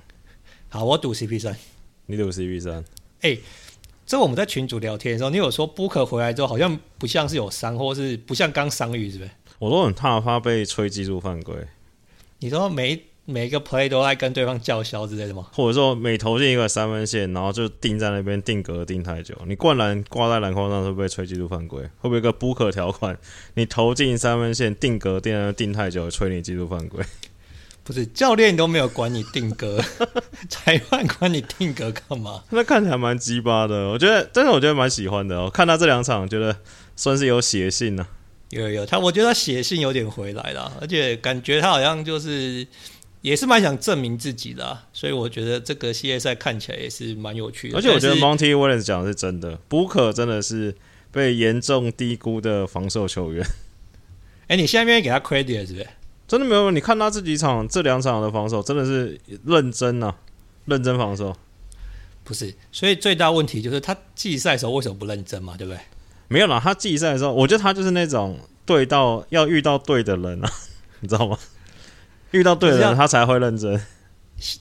[0.70, 1.58] 好，我赌 CP 三。
[2.06, 2.86] 你赌 CP 三
[3.22, 3.38] 哎，
[4.10, 9.30] 这我们在群组聊天的时候，你有说 Booker 回来之后好像不像是有伤，或是不像刚伤愈，是不是？
[9.60, 11.56] 我都很怕他被吹技术犯规。
[12.40, 15.50] 你说每每一个 play 都在跟对方叫嚣之类的吗？
[15.54, 21.84] 或者说每投进一个三分线，然后就定在那边定格定太久，你灌篮挂在篮筐上会不会吹技术犯规？
[22.00, 23.16] 会不会有个 Booker 条款？
[23.54, 27.06] 你投进三分线定格定定太久，吹你技术犯规？
[27.90, 29.84] 不是教练都没有管你定格，
[30.48, 32.44] 裁判管你定格干嘛？
[32.52, 35.50] 那看起来蛮鸡巴的，我觉得真的我觉得蛮喜欢的哦。
[35.50, 36.56] 看他这两场，觉得
[36.96, 38.14] 算是有血性呢、啊。
[38.52, 42.68] 有有他，我觉得他血性有点回来了，而且感觉他好像就是
[43.22, 47.78] 也是蛮想证明自己的，所以我觉得这个系列赛看起来也是蛮有趣的。
[47.80, 50.76] 而且我觉得 Monty Williams 讲的是真的，Booker 真的是
[51.12, 53.44] 被严重低估的防守球员。
[54.44, 55.88] 哎、欸，你现在愿意给他 credit 是不是？
[56.30, 60.16] 真的没有，你看他这几场这两场的防守真的是认真啊，
[60.66, 61.36] 认真防守。
[62.24, 65.80] 不是，所以最大问题就是他季赛的时候为什么不认真嘛，对不对？
[66.28, 70.52] 没有啦，他季赛的时候，我觉得他就是那种对到要遇到对的人啊，
[71.02, 71.36] 你知道吗？
[72.30, 73.82] 遇到对的人，他才会认真。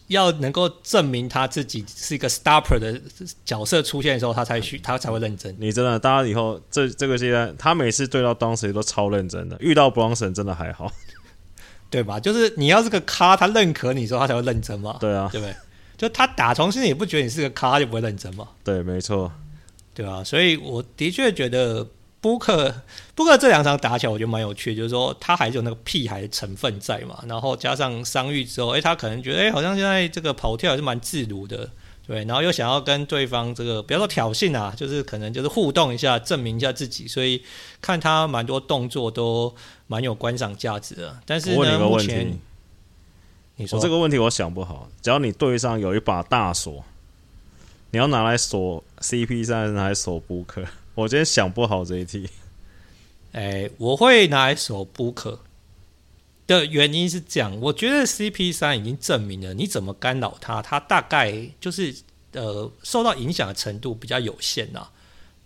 [0.08, 3.00] 要能够证明他自己是一个 stopper 的
[3.44, 5.54] 角色出现的时候，他才需，他才会认真。
[5.60, 10.90] 你真的，大家以后这这个阶段，他每次对到当时都超认真的，遇到 Bronson 真的还好，
[11.90, 12.20] 对吧？
[12.20, 14.96] 就是你要是个咖，他认可你之后，他才会认真嘛。
[15.00, 15.54] 对啊，对不对？
[15.96, 18.48] 就他打从心里也不觉得你是个咖，他就不会认真嘛。
[18.62, 19.32] 对，没错。
[19.94, 21.84] 对啊，所以我的确觉得
[22.20, 22.72] 布克
[23.16, 31.68] 布克这两场打起来，我觉得蛮有趣的，就是说他还是有那个屁孩的成分在嘛，然后加上伤愈之后，哎，他可能觉得，哎，好像现在这个跑跳还是蛮自如的，
[32.06, 37.42] 对，然后又想要跟对方这个不要说挑衅啊，就是可能就是互动一下，证明一下自己，所以
[37.80, 39.52] 看他蛮多动作都
[39.88, 41.18] 蛮有观赏价值的。
[41.26, 42.38] 但是呢，目前
[43.56, 46.84] 你说我这个问题我想不好，只要你队上有一把大锁。
[47.90, 50.66] 你要拿来锁 CP 三还是锁 Booker？
[50.94, 52.28] 我今天想不好这一题。
[53.32, 55.38] 哎、欸，我会拿来锁 Booker
[56.46, 61.94] 的原因是这样，我觉得 CP 三已经证明了，你怎么干扰他，他大概就是
[62.32, 64.92] 呃受到影响的程度比较有限呐、啊。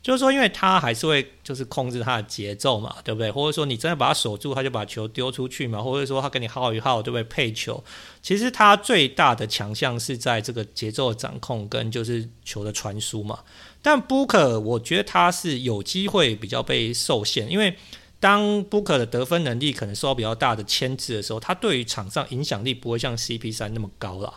[0.02, 3.30] 就是说，因为他还是会就是控制他的节奏嘛，对不对？
[3.30, 7.22] 或者说你真的把他锁住，他就把球丢出去嘛，或者说他跟你耗一耗，对不对？
[7.22, 7.82] 配球，
[8.20, 13.38] 其实他最大的强项是在这个节奏的掌控跟就是球的传输嘛。
[13.80, 17.76] 但 Booker 我觉得他是有机会比较被受限，因为
[18.18, 24.34] 当 Booker 的得分能力可能受到比较大的牵制的时候，他对于场上影响力不会像 CP3 那么高了。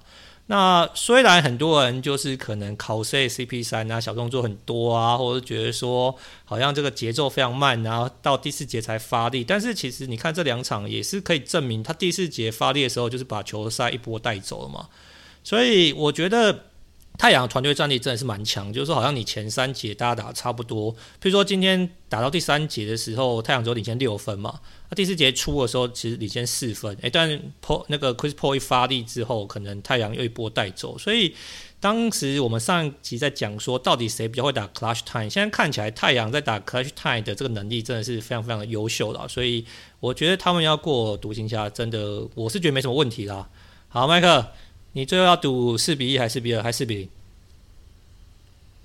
[0.48, 14.88] 那虽然很多人就是可能考 C CP 三啊，小动作很多啊，或者觉得说好像这个节奏非常慢，然后到第四节才发力，但是其实你看这两场也是可以证明，他第四节发力的时候就是把球赛一波带走了嘛，
[15.44, 16.66] 所以我觉得。
[17.18, 27.30] 太阳团队战力真的是蛮强，就是说好像你前三节大家打差不多，譬如说今天打到第三节的时候，太阳只有领先六分嘛，那第四节初的时候其实领先四分，诶，但
[27.66, 31.34] Po 那个 Chris Paul 一发力之后，可能太阳又一波带走，所以
[31.80, 39.66] 当时我们上一集在讲说到底谁比较会打 Clutch Time，现在看起来太阳在打 Clutch Time 的这个能力真的是非常非常的优秀了，所以
[40.00, 43.50] 我觉得他们要过独行侠，真的我是觉得没什么问题啦。
[43.88, 44.46] 好，麦克。
[44.98, 47.10] 你最后要赌四比一还是四比二还是四比零？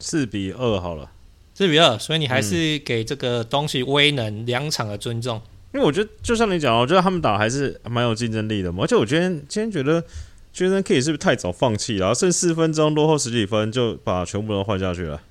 [0.01, 1.09] 四比二好了，
[1.55, 5.40] 四比二，所以你还是给这个东西威能两场的尊重。
[5.73, 8.83] 因为我觉得，就像你讲，我觉得他们打还是蛮有竞争力的嘛。
[8.83, 10.03] 而且我今天今天觉得
[10.53, 12.01] ，Jason Kidd 是不是太早放弃了？
[12.01, 15.23] 然后剩四分钟落后十几分就把全部都换下去了？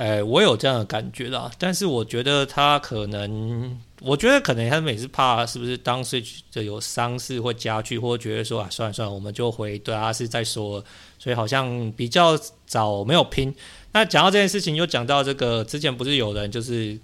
[0.00, 1.50] 哎、我有这样的感觉啦。
[1.58, 3.78] 但是我觉得他可能。
[4.02, 10.82] 我觉得可能他们也是怕是不是当时就有伤势会加剧，或觉得说啊，算了算了，我们就回对阿斯再说，
[11.18, 12.34] 所以好像比较
[12.64, 13.54] 早没有拼。
[13.92, 16.98] 那讲到这件事情，又讲到这个之前不是有人就是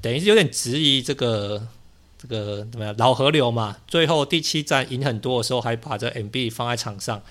[0.00, 1.64] 等于是有点质疑这个
[2.18, 3.76] 这个怎么样老河流嘛？
[3.86, 7.22] 最后第七战赢很多的时候，还把这 MB 放在场上。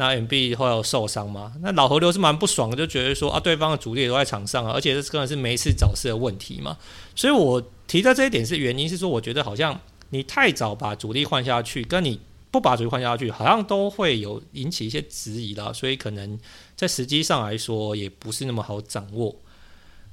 [0.00, 1.52] 那 MB 后来有受伤嘛？
[1.60, 6.78] 那老河流是蛮不爽的，就觉得说啊，对方的主力也都在场上啊，而且这可能是没事找事的问题嘛。
[7.16, 9.76] 所以我提的这一点是原因是说，我觉得好像
[10.10, 12.20] 你太早把主力换下去，跟你
[12.52, 15.72] 不把主力换下去，好像都会有引起一些质疑啦。
[15.72, 16.38] 所以可能
[16.76, 19.34] 在时机上来说，也不是那么好掌握。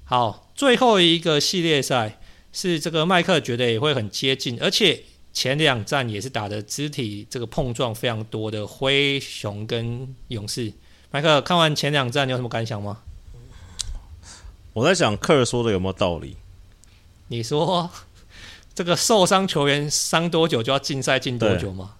[0.03, 2.19] 好，最后一个系列赛
[2.51, 5.03] 是这个麦克觉得也会很接近，而且。
[5.35, 10.71] 前两站也是打的肢体这个碰撞非常多的灰熊跟勇士。
[11.11, 12.99] 麦克看完前两站，你有什么感想吗？
[14.71, 16.37] 我在想，克尔说的有没有道理？
[17.27, 17.89] 你说
[18.73, 21.95] 这个受伤球员伤多久就要禁赛禁多久吗？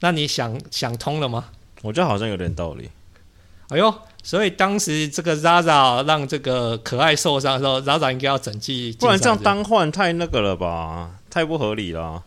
[0.00, 1.46] 那你想想通了吗？
[1.80, 2.90] 我觉得好像有点道理。
[3.68, 11.18] 哎呦，所以当时这个 Zaza 让这个可爱受伤的时候，Zaza 应该要整季，不然这样单换太那个了吧？
[11.30, 12.24] 太不合理了。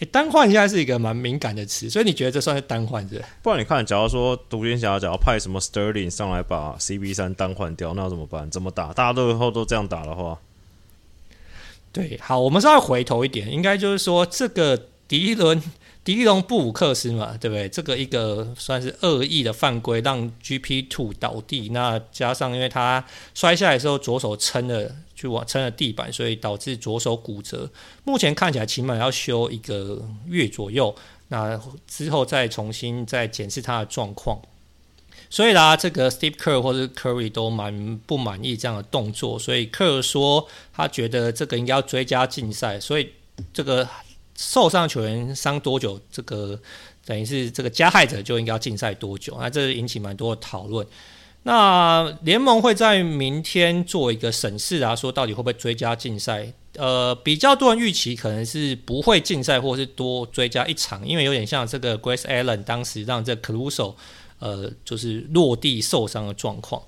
[0.00, 3.22] 哎，单换现在是一个蛮敏感的词，所以你觉得这算是单换是？
[3.42, 8.50] 不然你看，假如说独行侠假如派什么 Sterling 上来把 CB 三单换掉，那要怎么办？
[8.50, 8.92] 怎么打？
[8.92, 10.38] 大家都以后都这样打的话，
[11.92, 15.62] 对，好，我们稍微回头一点，应该就是说这个迪伦。
[16.12, 17.68] 迪隆布鲁克斯嘛，对不对？
[17.68, 21.68] 这个一个算是恶意的犯规，让 GP Two 倒地。
[21.68, 27.70] 那加上因为他摔下来的时候左手撑了，就往撑了地板，所以导致左手骨折。
[28.02, 30.92] 目前看起来起码要休一个月左右。
[31.28, 34.42] 那之后再重新再检视他的状况。
[35.30, 39.38] 所以啦，这个 Steve Kerr 或者 Curry 都蛮不满意这样的动作。
[39.38, 42.80] 所以 Kerr 说他觉得这个应该要追加竞赛。
[42.80, 43.10] 所以
[43.52, 43.88] 这个。
[44.42, 46.58] 受伤球员伤多久，这个
[47.04, 49.36] 等于是这个加害者就应该要禁赛多久？
[49.38, 50.86] 那这引起蛮多的讨论。
[51.42, 56.50] 那联盟会在明天做一个审视啊，说到底会不会追加禁赛？
[56.76, 63.94] 呃，比较多人预期可能是不会禁赛，或是多追加一场，因为有点像这个 Grace Allen 当时让这 Caruso
[64.38, 66.82] 呃就是落地受伤的状况。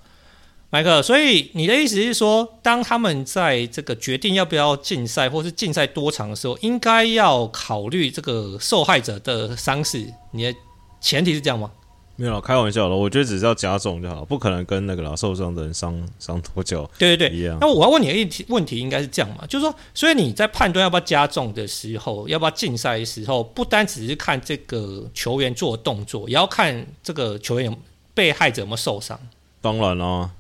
[0.75, 10.03] 麦克，所以你的意思是说，当他们在这个决定要不要禁赛，或是禁赛多长的时候，应该要考虑这个受害者的伤势？
[10.31, 10.55] 你的
[10.99, 11.71] 前提是这样吗？
[12.17, 12.97] 没有，开玩笑的。
[12.97, 16.91] 我觉得只是要加重就好，不可能跟那个啦受伤的人伤伤多久。
[16.97, 17.59] 对对对，一样。
[17.61, 19.45] 那我要问你的问题，问题应该是这样嘛？
[19.47, 27.77] 就是说，所以你在判断要不要加重的时候，要不要禁赛的时候，不单只是看这个球员做的动作，也要看这个球员
[28.15, 29.21] 被害者有没有受伤。
[29.61, 30.31] 当然了。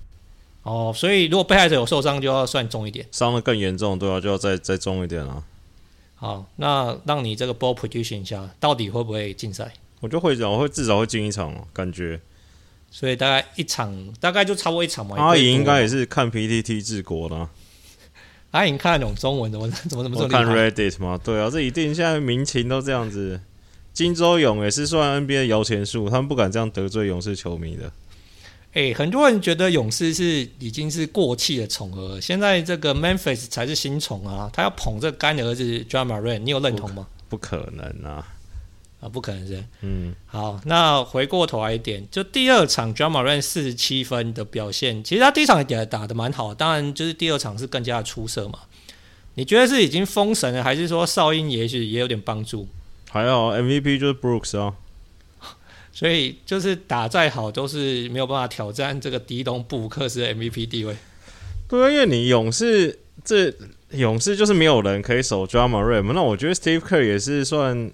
[0.62, 5.42] 哦，所以如果被害者有受伤，就要算重一点；伤的更严重，对啊，就要再再重一点了。
[6.14, 9.72] 好，那让你这个 ball prediction 一下，到底会不会禁赛？
[10.00, 12.20] 我就会讲，我会至少会进一场，感觉。
[12.90, 15.16] 所以大概一场，大概就差不多一场嘛。
[15.16, 17.48] 阿颖应该也是看 PTT 治国的。
[18.52, 20.28] 阿颖看得懂中文的，我怎么怎么说？
[20.28, 23.40] 看 Reddit 吗，对啊，这一定现在民情都这样子。
[23.92, 27.90] 金州勇也是算 NBA 摇钱树，他们不敢这样得罪勇士球迷的。
[28.74, 34.48] 哎、欸，很多人觉得勇士是已经是过气的宠儿，现在这个 Memphis 才是新宠啊！
[34.50, 37.06] 他要捧这个干儿子 Ja Morant，你有认同吗？
[37.28, 38.26] 不可，能啊！
[39.02, 39.62] 啊，不可能是。
[39.82, 48.60] 嗯，好，那回过头来一点，就第二场 Ja Morant 四十七分的表现，其实他第一场也打的蛮好，当然就是第二场是更加的出色嘛。
[49.34, 52.66] 你觉得是已经封神了，还是说哨音也许也有点帮助？
[53.10, 54.74] 还好，MVP 就是 Brooks 啊。
[55.92, 60.96] 所以就是打再好都是没有办法挑战这个迪隆布鲁克斯的 MVP 地位。
[61.68, 63.52] 对啊，因为你勇士这
[63.90, 66.12] 勇士就是没有人可以守 Ja Morant 嘛。
[66.14, 67.90] 那我觉得 Steve Kerr 也是算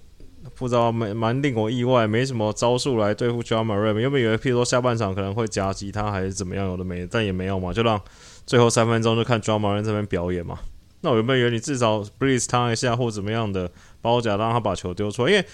[0.54, 3.98] 不知道蛮蛮令我意外，没什么招数来对付 Ja Morant。
[3.98, 8.00] 原本以为譬如说下半场可能会夹击他还是怎么样，有的没，但也没有嘛，就让
[8.46, 10.58] 最后三分钟就看 Ja Morant 这边表演嘛。
[11.00, 13.70] 那我原本以为你至少 Breeze 他一下或怎么样的
[14.00, 15.44] 包夹让他把球丢出来，因为。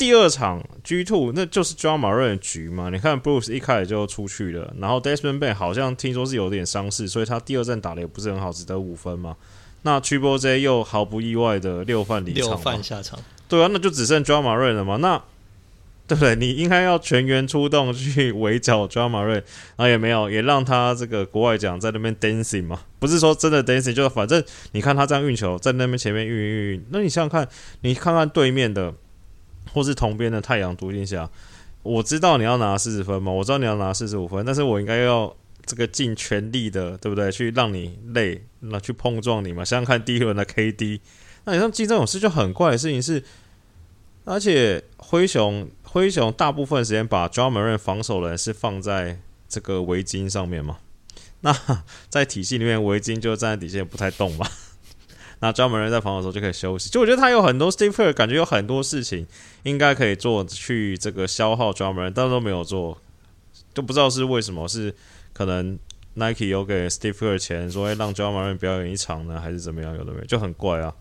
[0.00, 2.88] 第二场 G Two 那就是 Ja Morant 的局嘛？
[2.88, 9.36] 你看 Bruce 一开始就出去了，然后 Desmond Bane 好像听说是有点伤势，所以他第二战打的也不是很好，只得五分嘛。
[9.82, 13.18] 那 Triple J 又毫不意外的六犯离场，六犯下场。
[13.46, 14.96] 对啊，那就只剩 Ja Morant 了嘛？
[14.96, 15.22] 那
[16.06, 16.34] 对不对？
[16.34, 19.42] 你应该要全员出动去围剿 Ja Morant，
[19.76, 22.80] 然后也没有，也让他这个国外奖在那边 dancing 嘛？
[22.98, 24.42] 不是说真的 dancing，就是反正
[24.72, 27.46] 你看他这样运球在那边前面运运运，那你想想看，
[27.82, 28.94] 你看看对面的。
[29.72, 31.30] 或是同边的太阳独行侠，
[31.82, 35.34] 我知道你要拿四十分嘛，我知道你要拿四十五分，但是我应该要
[35.64, 37.30] 这个尽全力的，对不对？
[37.30, 39.64] 去让你累，那去碰撞你嘛。
[39.64, 41.00] 想想看第一轮的 KD，
[41.44, 43.22] 那你像金州勇士就很怪的事情是，
[44.24, 50.78] 而且灰熊灰熊大部分时间把 Ja Morant 防守人是放在这个围巾上面嘛，
[51.40, 51.56] 那
[52.08, 54.46] 在体系里面围巾就站在底线不太动嘛。
[55.40, 59.26] 那专门人在防守的时候就可以休息，就我觉得他有很多 Steve Kerr 感觉有很多事情
[59.62, 62.98] 应该可以做去这个消耗 Ja Morant，但都没有做，
[63.72, 64.94] 都不知道是为什么，是
[65.32, 65.78] 可能
[66.14, 69.96] Nike 有给 Steve Kerr 钱说会让专门人表演一场呢，还是怎么样？
[69.96, 70.94] 有的没有，就很怪啊。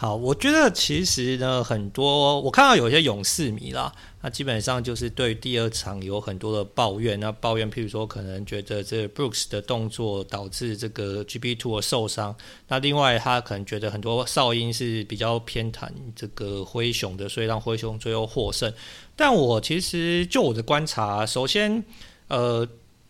[0.00, 3.92] 好，我觉得其实呢，很多我看到有些勇士迷啦，
[4.22, 7.18] 那基本上就是对第二场有很多的抱怨。
[7.18, 12.32] 那抱怨，譬如说，可能觉得这 Brooks 的动作导致这个 GP2 的受伤。
[12.68, 18.72] 那另外，他可能觉得很多哨音是比较偏袒这个灰熊的，所以让灰熊最后获胜。
[19.16, 21.82] 但我其实就我的观察，首先，
[22.28, 22.64] 呃。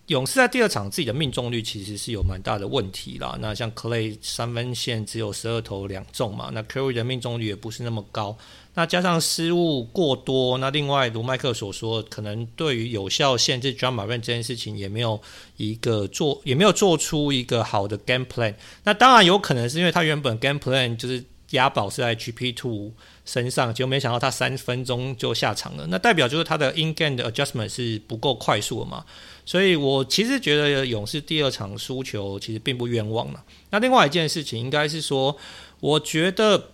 [0.08, 3.36] 勇士在第二场自己的命中率其实是有蛮大的问题啦。
[3.40, 8.36] 那像 Clay 三分线只有十二投两中嘛，那 Curry 的命中率也不是那么高。
[8.72, 15.20] 那加上失误过多，那另外如麦克所说，可能对于有效限制 Ja Morant 这件事情也没有
[15.58, 18.54] 一个做，也没有做出一个好的 game plan。
[18.84, 22.92] 那当然有可能是因为他原本 game plan 就是押宝是在 GP Two
[23.26, 25.86] 身上，结果没想到他三分钟就下场了。
[25.88, 29.04] 那代表就是他的 in game 的 adjustment 是不够快速的嘛。
[29.48, 33.42] 所以我其实觉得勇士第二场输球其实并不冤枉嘛。
[33.70, 35.34] 那另外一件事情应该是说，
[35.80, 36.72] 我觉得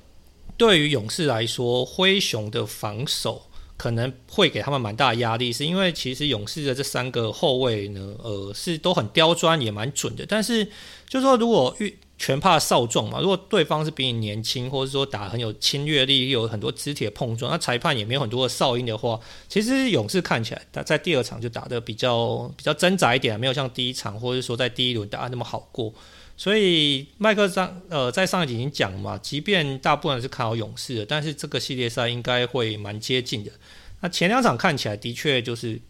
[0.57, 3.43] 对于勇士来说，灰熊的防守
[3.77, 10.27] 可能会给他们蛮大的压力，是因为其实勇士的这三个后卫呢，呃，是都很刁钻，也蛮准的。
[10.27, 10.67] 但是
[11.09, 13.21] 就说，如果遇全怕少壮嘛。
[13.21, 25.93] 如果对方是比你年轻，或者说打很有侵略力，有很多肢体的碰撞，那裁判也没有很多的哨音的话，其实勇士看起来他在第二场就打得比较比较挣扎一点，没有像第一场或者说在第一轮打那么好过。
[26.37, 33.53] 所以麦克上呃在上一集已经讲嘛，即便大部分是看好勇士的，但是这个系列赛应该会蛮接近的。
[34.01, 35.81] 那前两场看起来的确就是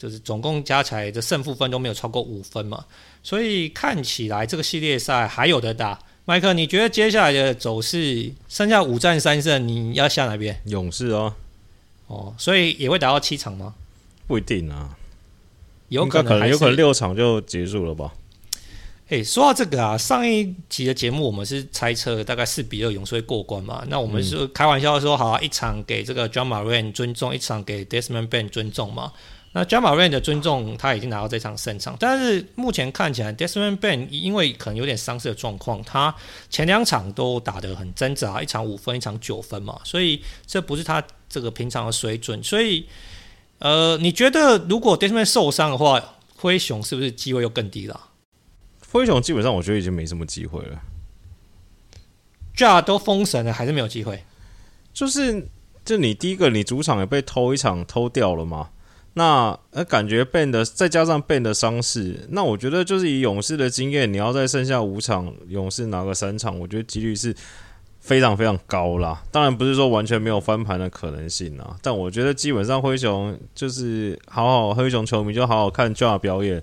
[0.00, 2.82] 就是总共加起来的胜负分都没有超过五分嘛。
[3.22, 10.58] 所以看起来这个系列赛还有的打，麦克，你觉得接下来的走势剩下五战三胜，你要下哪边？
[10.64, 11.34] 勇士哦，
[12.06, 13.74] 哦，所以也会打到七场吗？
[14.26, 14.96] 不一定啊，
[15.88, 18.14] 有可能，可能有可能六场就结束了吧？
[19.08, 23.84] 诶、欸，说到这个啊，上一集的节目我们是猜测大概四比二勇士会过关嘛？
[23.88, 29.12] 那我们是开玩笑说，好啊，一场给这个 Ja Morant 尊重，一场给 Desmond Bane 尊重嘛？
[29.52, 36.14] 那 Ja Morant 的尊重，他已经拿到这场胜场，但是目前看起来，Desmond Bane 因为可能有点伤势的状况，他
[36.48, 42.40] 前两场都打得很挣扎，一场五分，一场九分嘛，所以这不是他这个平常的水准。
[42.44, 42.86] 所以，
[43.58, 46.00] 呃，你觉得如果 Desmond 受伤的话，
[46.36, 48.00] 灰熊是不是机会又更低了？
[48.88, 50.80] 灰熊基本上我觉得已经没什么机会了。
[52.56, 54.24] Ja 都封神了，还是没有机会？
[54.92, 55.48] 就是，
[55.84, 58.70] 就你第一个，你主场也被偷一场偷掉了吗？
[59.14, 67.34] 那呃，感觉 Ben 的再加上 Ben 的伤势，那我觉得就是以勇士的经验，你要在剩下五场，勇士拿个三场，我觉得几率是
[67.98, 69.20] 非常非常高啦。
[69.32, 76.62] 当然不是说完全没有翻盘的可能性啊，但我觉得基本上灰熊就是好好灰熊球迷就好好看 Ja 表演。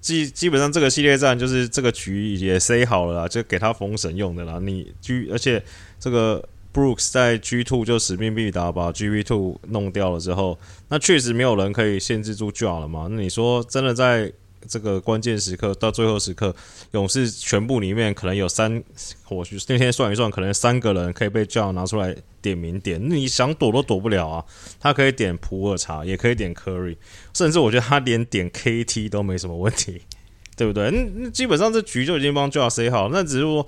[0.00, 4.60] 基基本上这个系列战就是这个局也塞好了啦，就给他封神用的啦。
[4.62, 5.60] 你局而且
[5.98, 6.48] 这个。
[6.78, 10.56] Brooks 在 G Two 就使命必达，把 G V Two 弄掉了之后，
[10.88, 13.08] 那确实没有人可以限制住 Ja 了嘛？
[13.10, 14.32] 那你说真的，在
[14.68, 16.54] 这个关键时刻到最后时刻，
[16.92, 18.80] 勇士全部里面可能有三，
[19.24, 24.44] 或许那天算一算，可能三个人可以被 Ja 拿出来点名点，你想躲都躲不了啊！
[24.78, 26.96] 他可以点普尔查，也可以点 Curry，
[27.34, 30.02] 甚至我觉得他连点 KT 都没什么问题，
[30.56, 30.92] 对不对？
[30.92, 33.66] 那那基本上这局就已经帮 Ja 塞好，那只是说。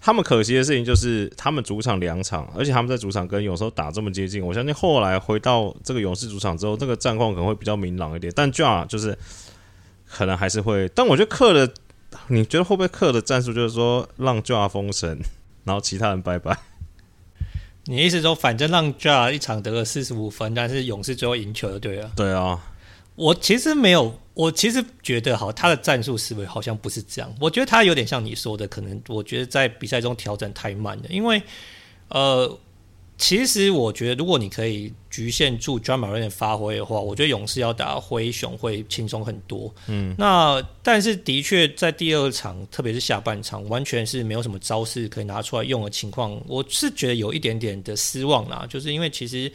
[0.00, 4.44] 他们可惜的事情就是，他们主场两场，而且他们在主场跟勇士打这么接近。
[4.44, 8.32] 我相信后来回到这个勇士主场之后，这个战况可能会比较明朗一点。
[8.34, 9.18] 但 Ja 就是
[10.06, 11.72] 可能还是会，但我觉得克的，
[12.28, 15.18] 你觉得会不会克的战术就是说让 Ja 封神，
[15.64, 16.56] 然后其他人拜拜？
[17.86, 22.12] 你意思说，反正让 Ja 一场得了四十五分，但是勇士最后赢球就对了。
[22.14, 22.60] 对啊。
[23.18, 27.34] 我其实没有，我其实觉得哈，他的战术思维好像不是这样。
[27.40, 31.04] 我觉得他有点像你说的，可能我觉得在比赛中调整太慢了。
[31.08, 31.42] 因为，
[32.10, 32.58] 呃，
[33.16, 39.74] 其实我觉得如果你可以局限住 Ja Morant 的发挥的话，我觉得勇士要打灰熊会轻松很多。
[39.88, 48.64] 嗯，那但是的确在第二场，特别是下半场，完全是没有什么招式可以拿出来用的情况，我是觉得有一点点的失望啦。
[48.70, 49.50] 就是因为其实，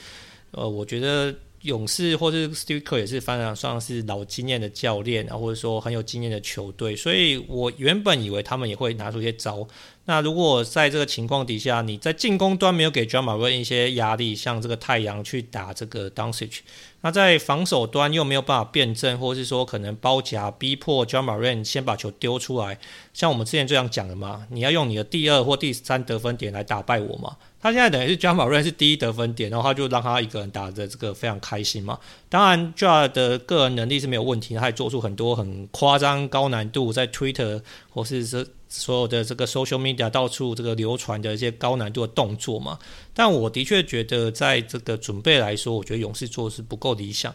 [0.52, 1.34] 呃，我觉得。
[1.64, 9.68] 勇士或是 Steve Kerr 也是非常算是老经验的教练啊，或者说很有经验的球队，所以我原本以为他们也会拿出一些招。
[10.06, 16.60] 那如果在这个情况底下，你在进攻端没有给 Ja Morant 一些压力，像这个太阳去打这个 Doncic，
[17.04, 22.80] 那在防守端又没有办法辩证，或是说可能包夹逼迫 j a m a r a n 先把球丢出来，
[23.14, 27.36] 像我们之前这样讲的嘛，你要用你的第二或第三得分点来打败我嘛。
[27.62, 32.00] 他现在等于是 j a m a r a n 是第一得分点，然后他就让他一个人打的这个非常开心嘛。
[32.30, 42.80] 当然 Ja 的个人能力是没有问题，他还做出很多很夸张高难度在 Twitter 或是说所有的这个 Social Media 到处这个流传的一些高难度的动作嘛。
[43.14, 47.34] 但我的确觉得在这个准备来说，我觉得勇士做的是不够理想。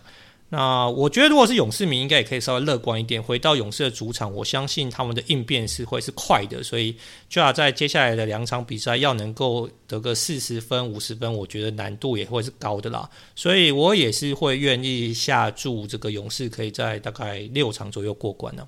[0.51, 3.23] 那我觉得，如果是勇士迷，应该也可以稍微乐观一点。
[3.23, 6.97] 回到勇士的主场，我相信他们的应变是会是快的，所以
[7.29, 13.07] 就要在接下来的两场比赛要能够得个四十分、五十分，我觉得难度也会是高的啦。
[13.37, 18.67] 所以我也是会愿意下注这个勇士可以在大概六场左右过关呢。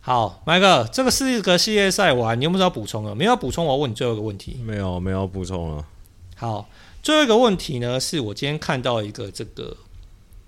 [0.00, 3.14] 好，麦克，这个四个系列赛完，你有没有要补充啊？
[3.14, 4.56] 没有要补充，我要问你最后一个问题。
[4.64, 5.86] 没有，没有要补充了。
[6.34, 6.68] 好，
[7.04, 9.76] 最后一个问题呢，是我今天看到一个这个。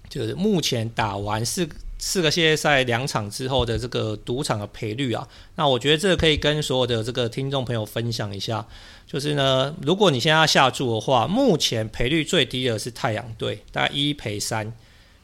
[0.09, 5.27] 就是目前打完四四个系列赛两场之后的这个赌场的赔率啊，
[5.57, 8.65] 那我觉得这个可以跟所有的这个听众朋友分享一下。
[9.05, 14.73] 就是呢，如果你现在要下注的话，目前赔率最低的是太阳队，大概一赔三；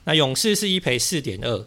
[0.04, 1.64] 那勇士是一赔四点二；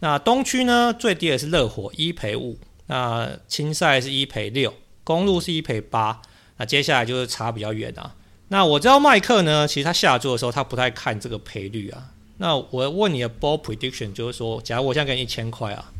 [0.00, 4.70] 那东区呢最低的是热火一赔五；那青赛是一赔六；
[5.02, 6.20] 公路是一赔八。
[6.58, 8.14] 那接下来就是差比较远啊。
[8.52, 12.10] 那我知道麦克呢，其实他下注的时候他不太看这个赔率啊。
[12.36, 15.90] 那我问你的 ball prediction 就是说，假如我现在给你一千块啊，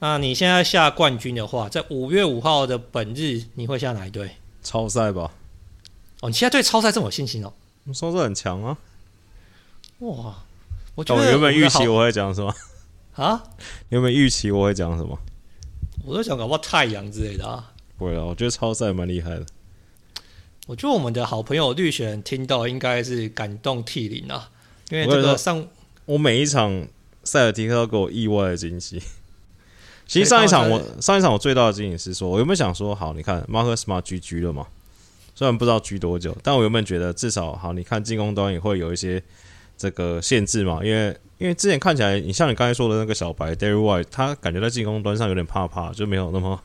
[0.00, 4.28] 那你现在下冠军的话，在五月五号的本日，你会下哪一队？
[4.60, 5.30] 超赛吧。
[6.20, 7.52] 哦，你现在对超赛这么有信心哦？
[7.94, 8.76] 超赛很强啊。
[10.00, 10.34] 哇，
[10.96, 12.52] 我觉得我原本预期我会讲什么？
[13.14, 13.40] 啊？
[13.90, 15.16] 原本预期我会讲什么？
[16.04, 17.70] 我都想搞不好太阳之类的啊。
[17.96, 19.46] 不会啊，我觉得超赛蛮厉害的。
[20.66, 24.50] 我觉得我们的好朋友绿选听到应该是感动涕零啊。
[24.90, 26.86] 因为这个上我，我每一场
[27.22, 29.00] 塞尔提克都给我意外的惊喜。
[30.06, 34.66] 其实上一场我上一场我最大的惊喜是说，我原本想说，好，你看马克斯马居居了嘛？
[35.34, 39.22] 虽然不知道居多久，但我原本觉得至少好，你看进攻端也会有一些
[39.76, 40.80] 这个限制嘛。
[40.84, 46.60] 因为因为之前看起来，你像你刚才说的那个小白 Derrick White，他感觉在进攻端上有点怕怕，就没有那么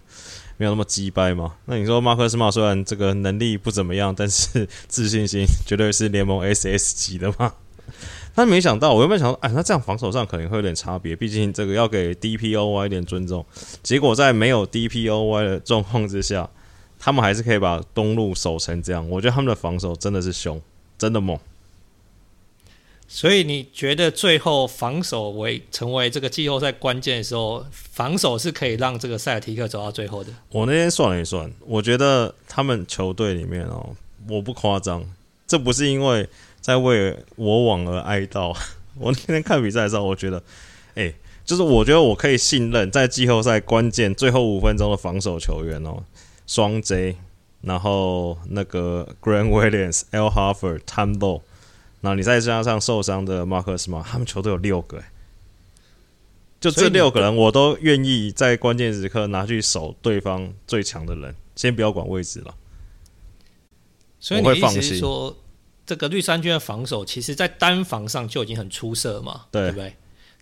[0.59, 1.55] 没有那么鸡掰嘛。
[1.65, 7.53] 那你说马克斯马虽然这个能力不怎么样，但是 自信心绝对是联盟 SS 级的嘛。
[8.35, 13.45] 但没想到，我原本想说，哎，那这样防守上可能会有点差别，毕竟这个要给 DPOY 一点尊重。
[13.81, 16.49] 结果在没有 DPOY 的状况之下，
[16.99, 19.09] 他们还是可以把东路守成这样。
[19.09, 20.61] 我觉得他们的防守真的是凶，
[20.97, 21.39] 真的猛。
[23.09, 30.31] 所以你觉得最后防守为成为这个季后赛关键的时候，防守是可以让这个塞尔提克走到最后的？
[30.51, 33.95] 我那天算了一算，我觉得他们球队里面哦，
[34.29, 35.03] 我不夸张，
[35.45, 36.29] 这不是因为。
[36.61, 38.53] 在为我网而哀悼。
[38.99, 40.43] 我那天看比赛的时候，我觉得，
[40.95, 41.11] 哎、
[41.45, 46.03] 就是我觉得我可以信任在季后赛关键最后五分钟的防守球员哦，
[46.45, 47.15] 双 J，
[47.61, 51.17] 然后那个 Grant Williams、Al Horford、Tom
[52.03, 55.03] 后你再加上受伤的 Marcus Smart，他们球队有六个，
[56.59, 62.55] 就这六个人，我都愿意在关键时刻拿去守对方最强的人，先不要管位置了。
[64.19, 65.35] 所以你意思是说？
[65.85, 69.95] 这个绿衫军的防守，其实在单防上就已经很出色嘛，对，对不对？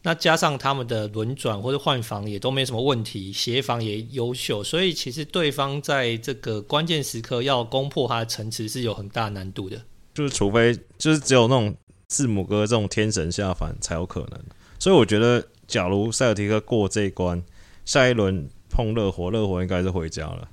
[0.04, 9.82] 那加上他们的轮转或者换防也都没什么问题，协防也优秀，所以其实对方在这个关键时刻要攻破他的城池是有很大难度的。
[10.18, 11.76] 就是除非就是只有那种
[12.08, 14.44] 字母哥这种天神下凡才有可能。
[14.80, 17.44] 所以我觉得，假如塞尔提克过这一关，
[17.86, 20.50] 下一轮碰热火，热火应该是回家了。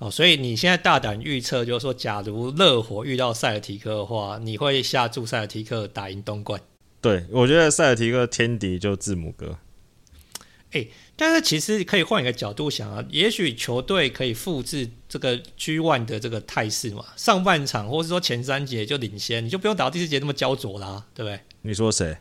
[0.00, 6.60] 哦，所以你现在大胆预测，就是说，假如热火遇到塞尔提克的话，你会下注塞尔提克打赢东冠？
[7.00, 9.56] 对，我觉得塞尔提克天敌就字母哥。
[10.72, 21.40] 哎、欸，但是其实可以换一个角度想啊，也许球队可以复制这个 G One 的这个态势嘛，上半场或者说前三节就领先，你就不用打到第四节那么焦灼啦，对不对？
[21.62, 22.16] 你说谁？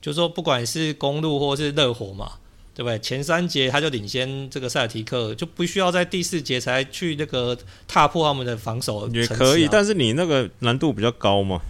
[0.00, 2.32] 就说不管是公路或是热火嘛。
[2.74, 2.98] 对不对？
[3.00, 7.54] 前三节他就领先这个塞尔提克，就不需要在第四节才去那个
[7.86, 9.10] 踏破他们的防守、啊。
[9.12, 11.60] 也可以，但是你那个难度比较高嘛。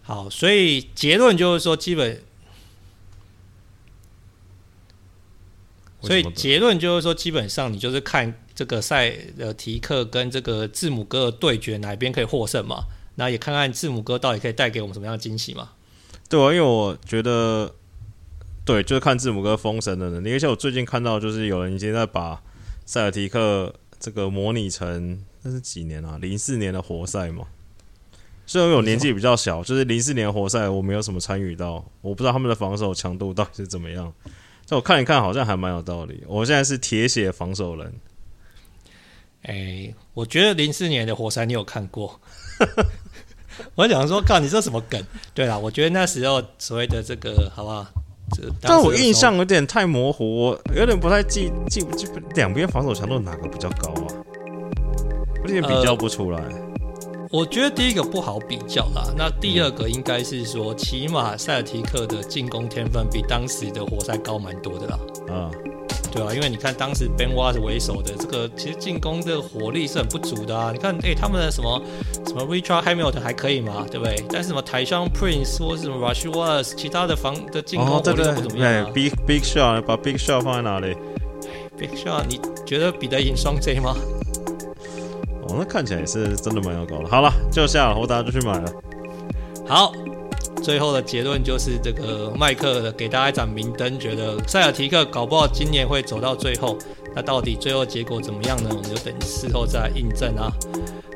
[0.00, 2.22] 好，所以结论就是说，基本，
[6.06, 12.84] 所以结论就是说，基本上你就是看这个赛呃提克跟这个字母哥的对决，哪边可以获胜嘛？
[13.16, 15.70] 那也看看字母哥到底可以带给我们什么样的惊喜嘛？
[16.28, 17.74] 对啊，因为我觉得。
[18.66, 20.32] 对，就是看字母哥封神的能力。
[20.32, 22.40] 而且我最近看到，就是有人已经在把
[22.86, 26.16] 塞尔提克这个模拟成那是几年啊？
[26.18, 27.44] 零四年的活塞嘛。
[28.46, 34.10] 虽然我年纪比较小，就是零四年活塞我没有什么参与到，我不知道他们的防守强度到底是怎么样。
[34.66, 36.22] 这我看一看，好像还蛮有道理。
[36.26, 37.92] 我现在是铁血防守人。
[39.42, 42.18] 哎、欸，我觉得零四年的火山你有看过？
[43.76, 45.00] 我想说，靠，你这什么梗？
[45.34, 47.86] 对啦，我觉得那时候所谓的这个，好不好？
[48.60, 54.24] 但我印象有点太模糊，我有点不太记记不记两边防守强度哪个比较高啊？
[55.42, 56.38] 有点比较不出来。
[56.40, 56.63] 呃
[57.34, 64.96] 我觉得第一个不好比较啦，那第二个应该是说，起码塞尔提克的进攻天分比当时的活塞高蛮多的啦。
[65.28, 65.50] 啊，
[66.12, 70.70] 对啊，因为你看当时 Ben Wallace 为首的这个，其实进攻的火力是很不足的啊。
[70.72, 71.82] 你看，哎、欸，他们的什么
[72.24, 74.14] 什么 Richard Hamilton 还可以嘛，对不对？
[74.30, 78.86] 但是什么 Tayshaun Prince 或是什么 Rasheed Wallace，其他的防的进攻火力都不怎么样、啊。
[78.88, 80.96] 哦、对，Big Big Shot 把 Big Shot 放在哪里
[81.76, 83.96] ？Big Shot，你觉得比得赢双 J 吗？
[85.54, 87.08] 哦，那看起来也是真的蛮有搞的。
[87.08, 88.72] 好了，就下了，我大家就去买了。
[89.66, 89.92] 好，
[90.62, 96.76] 最后的结论就是这个麦克的给大家一盏明灯，觉得塞尔提克搞不好今年会走到最后。
[97.16, 98.68] 那到底最后结果怎么样呢？
[98.70, 100.52] 我们就等事后再来印证啊。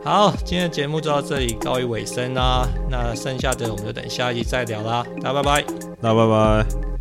[0.04, 2.68] 好，今天的节目就到这里告一尾声啦。
[2.88, 5.04] 那剩下的我们就等下一集再聊啦。
[5.20, 5.62] 大家拜拜，
[6.00, 6.97] 大家拜拜。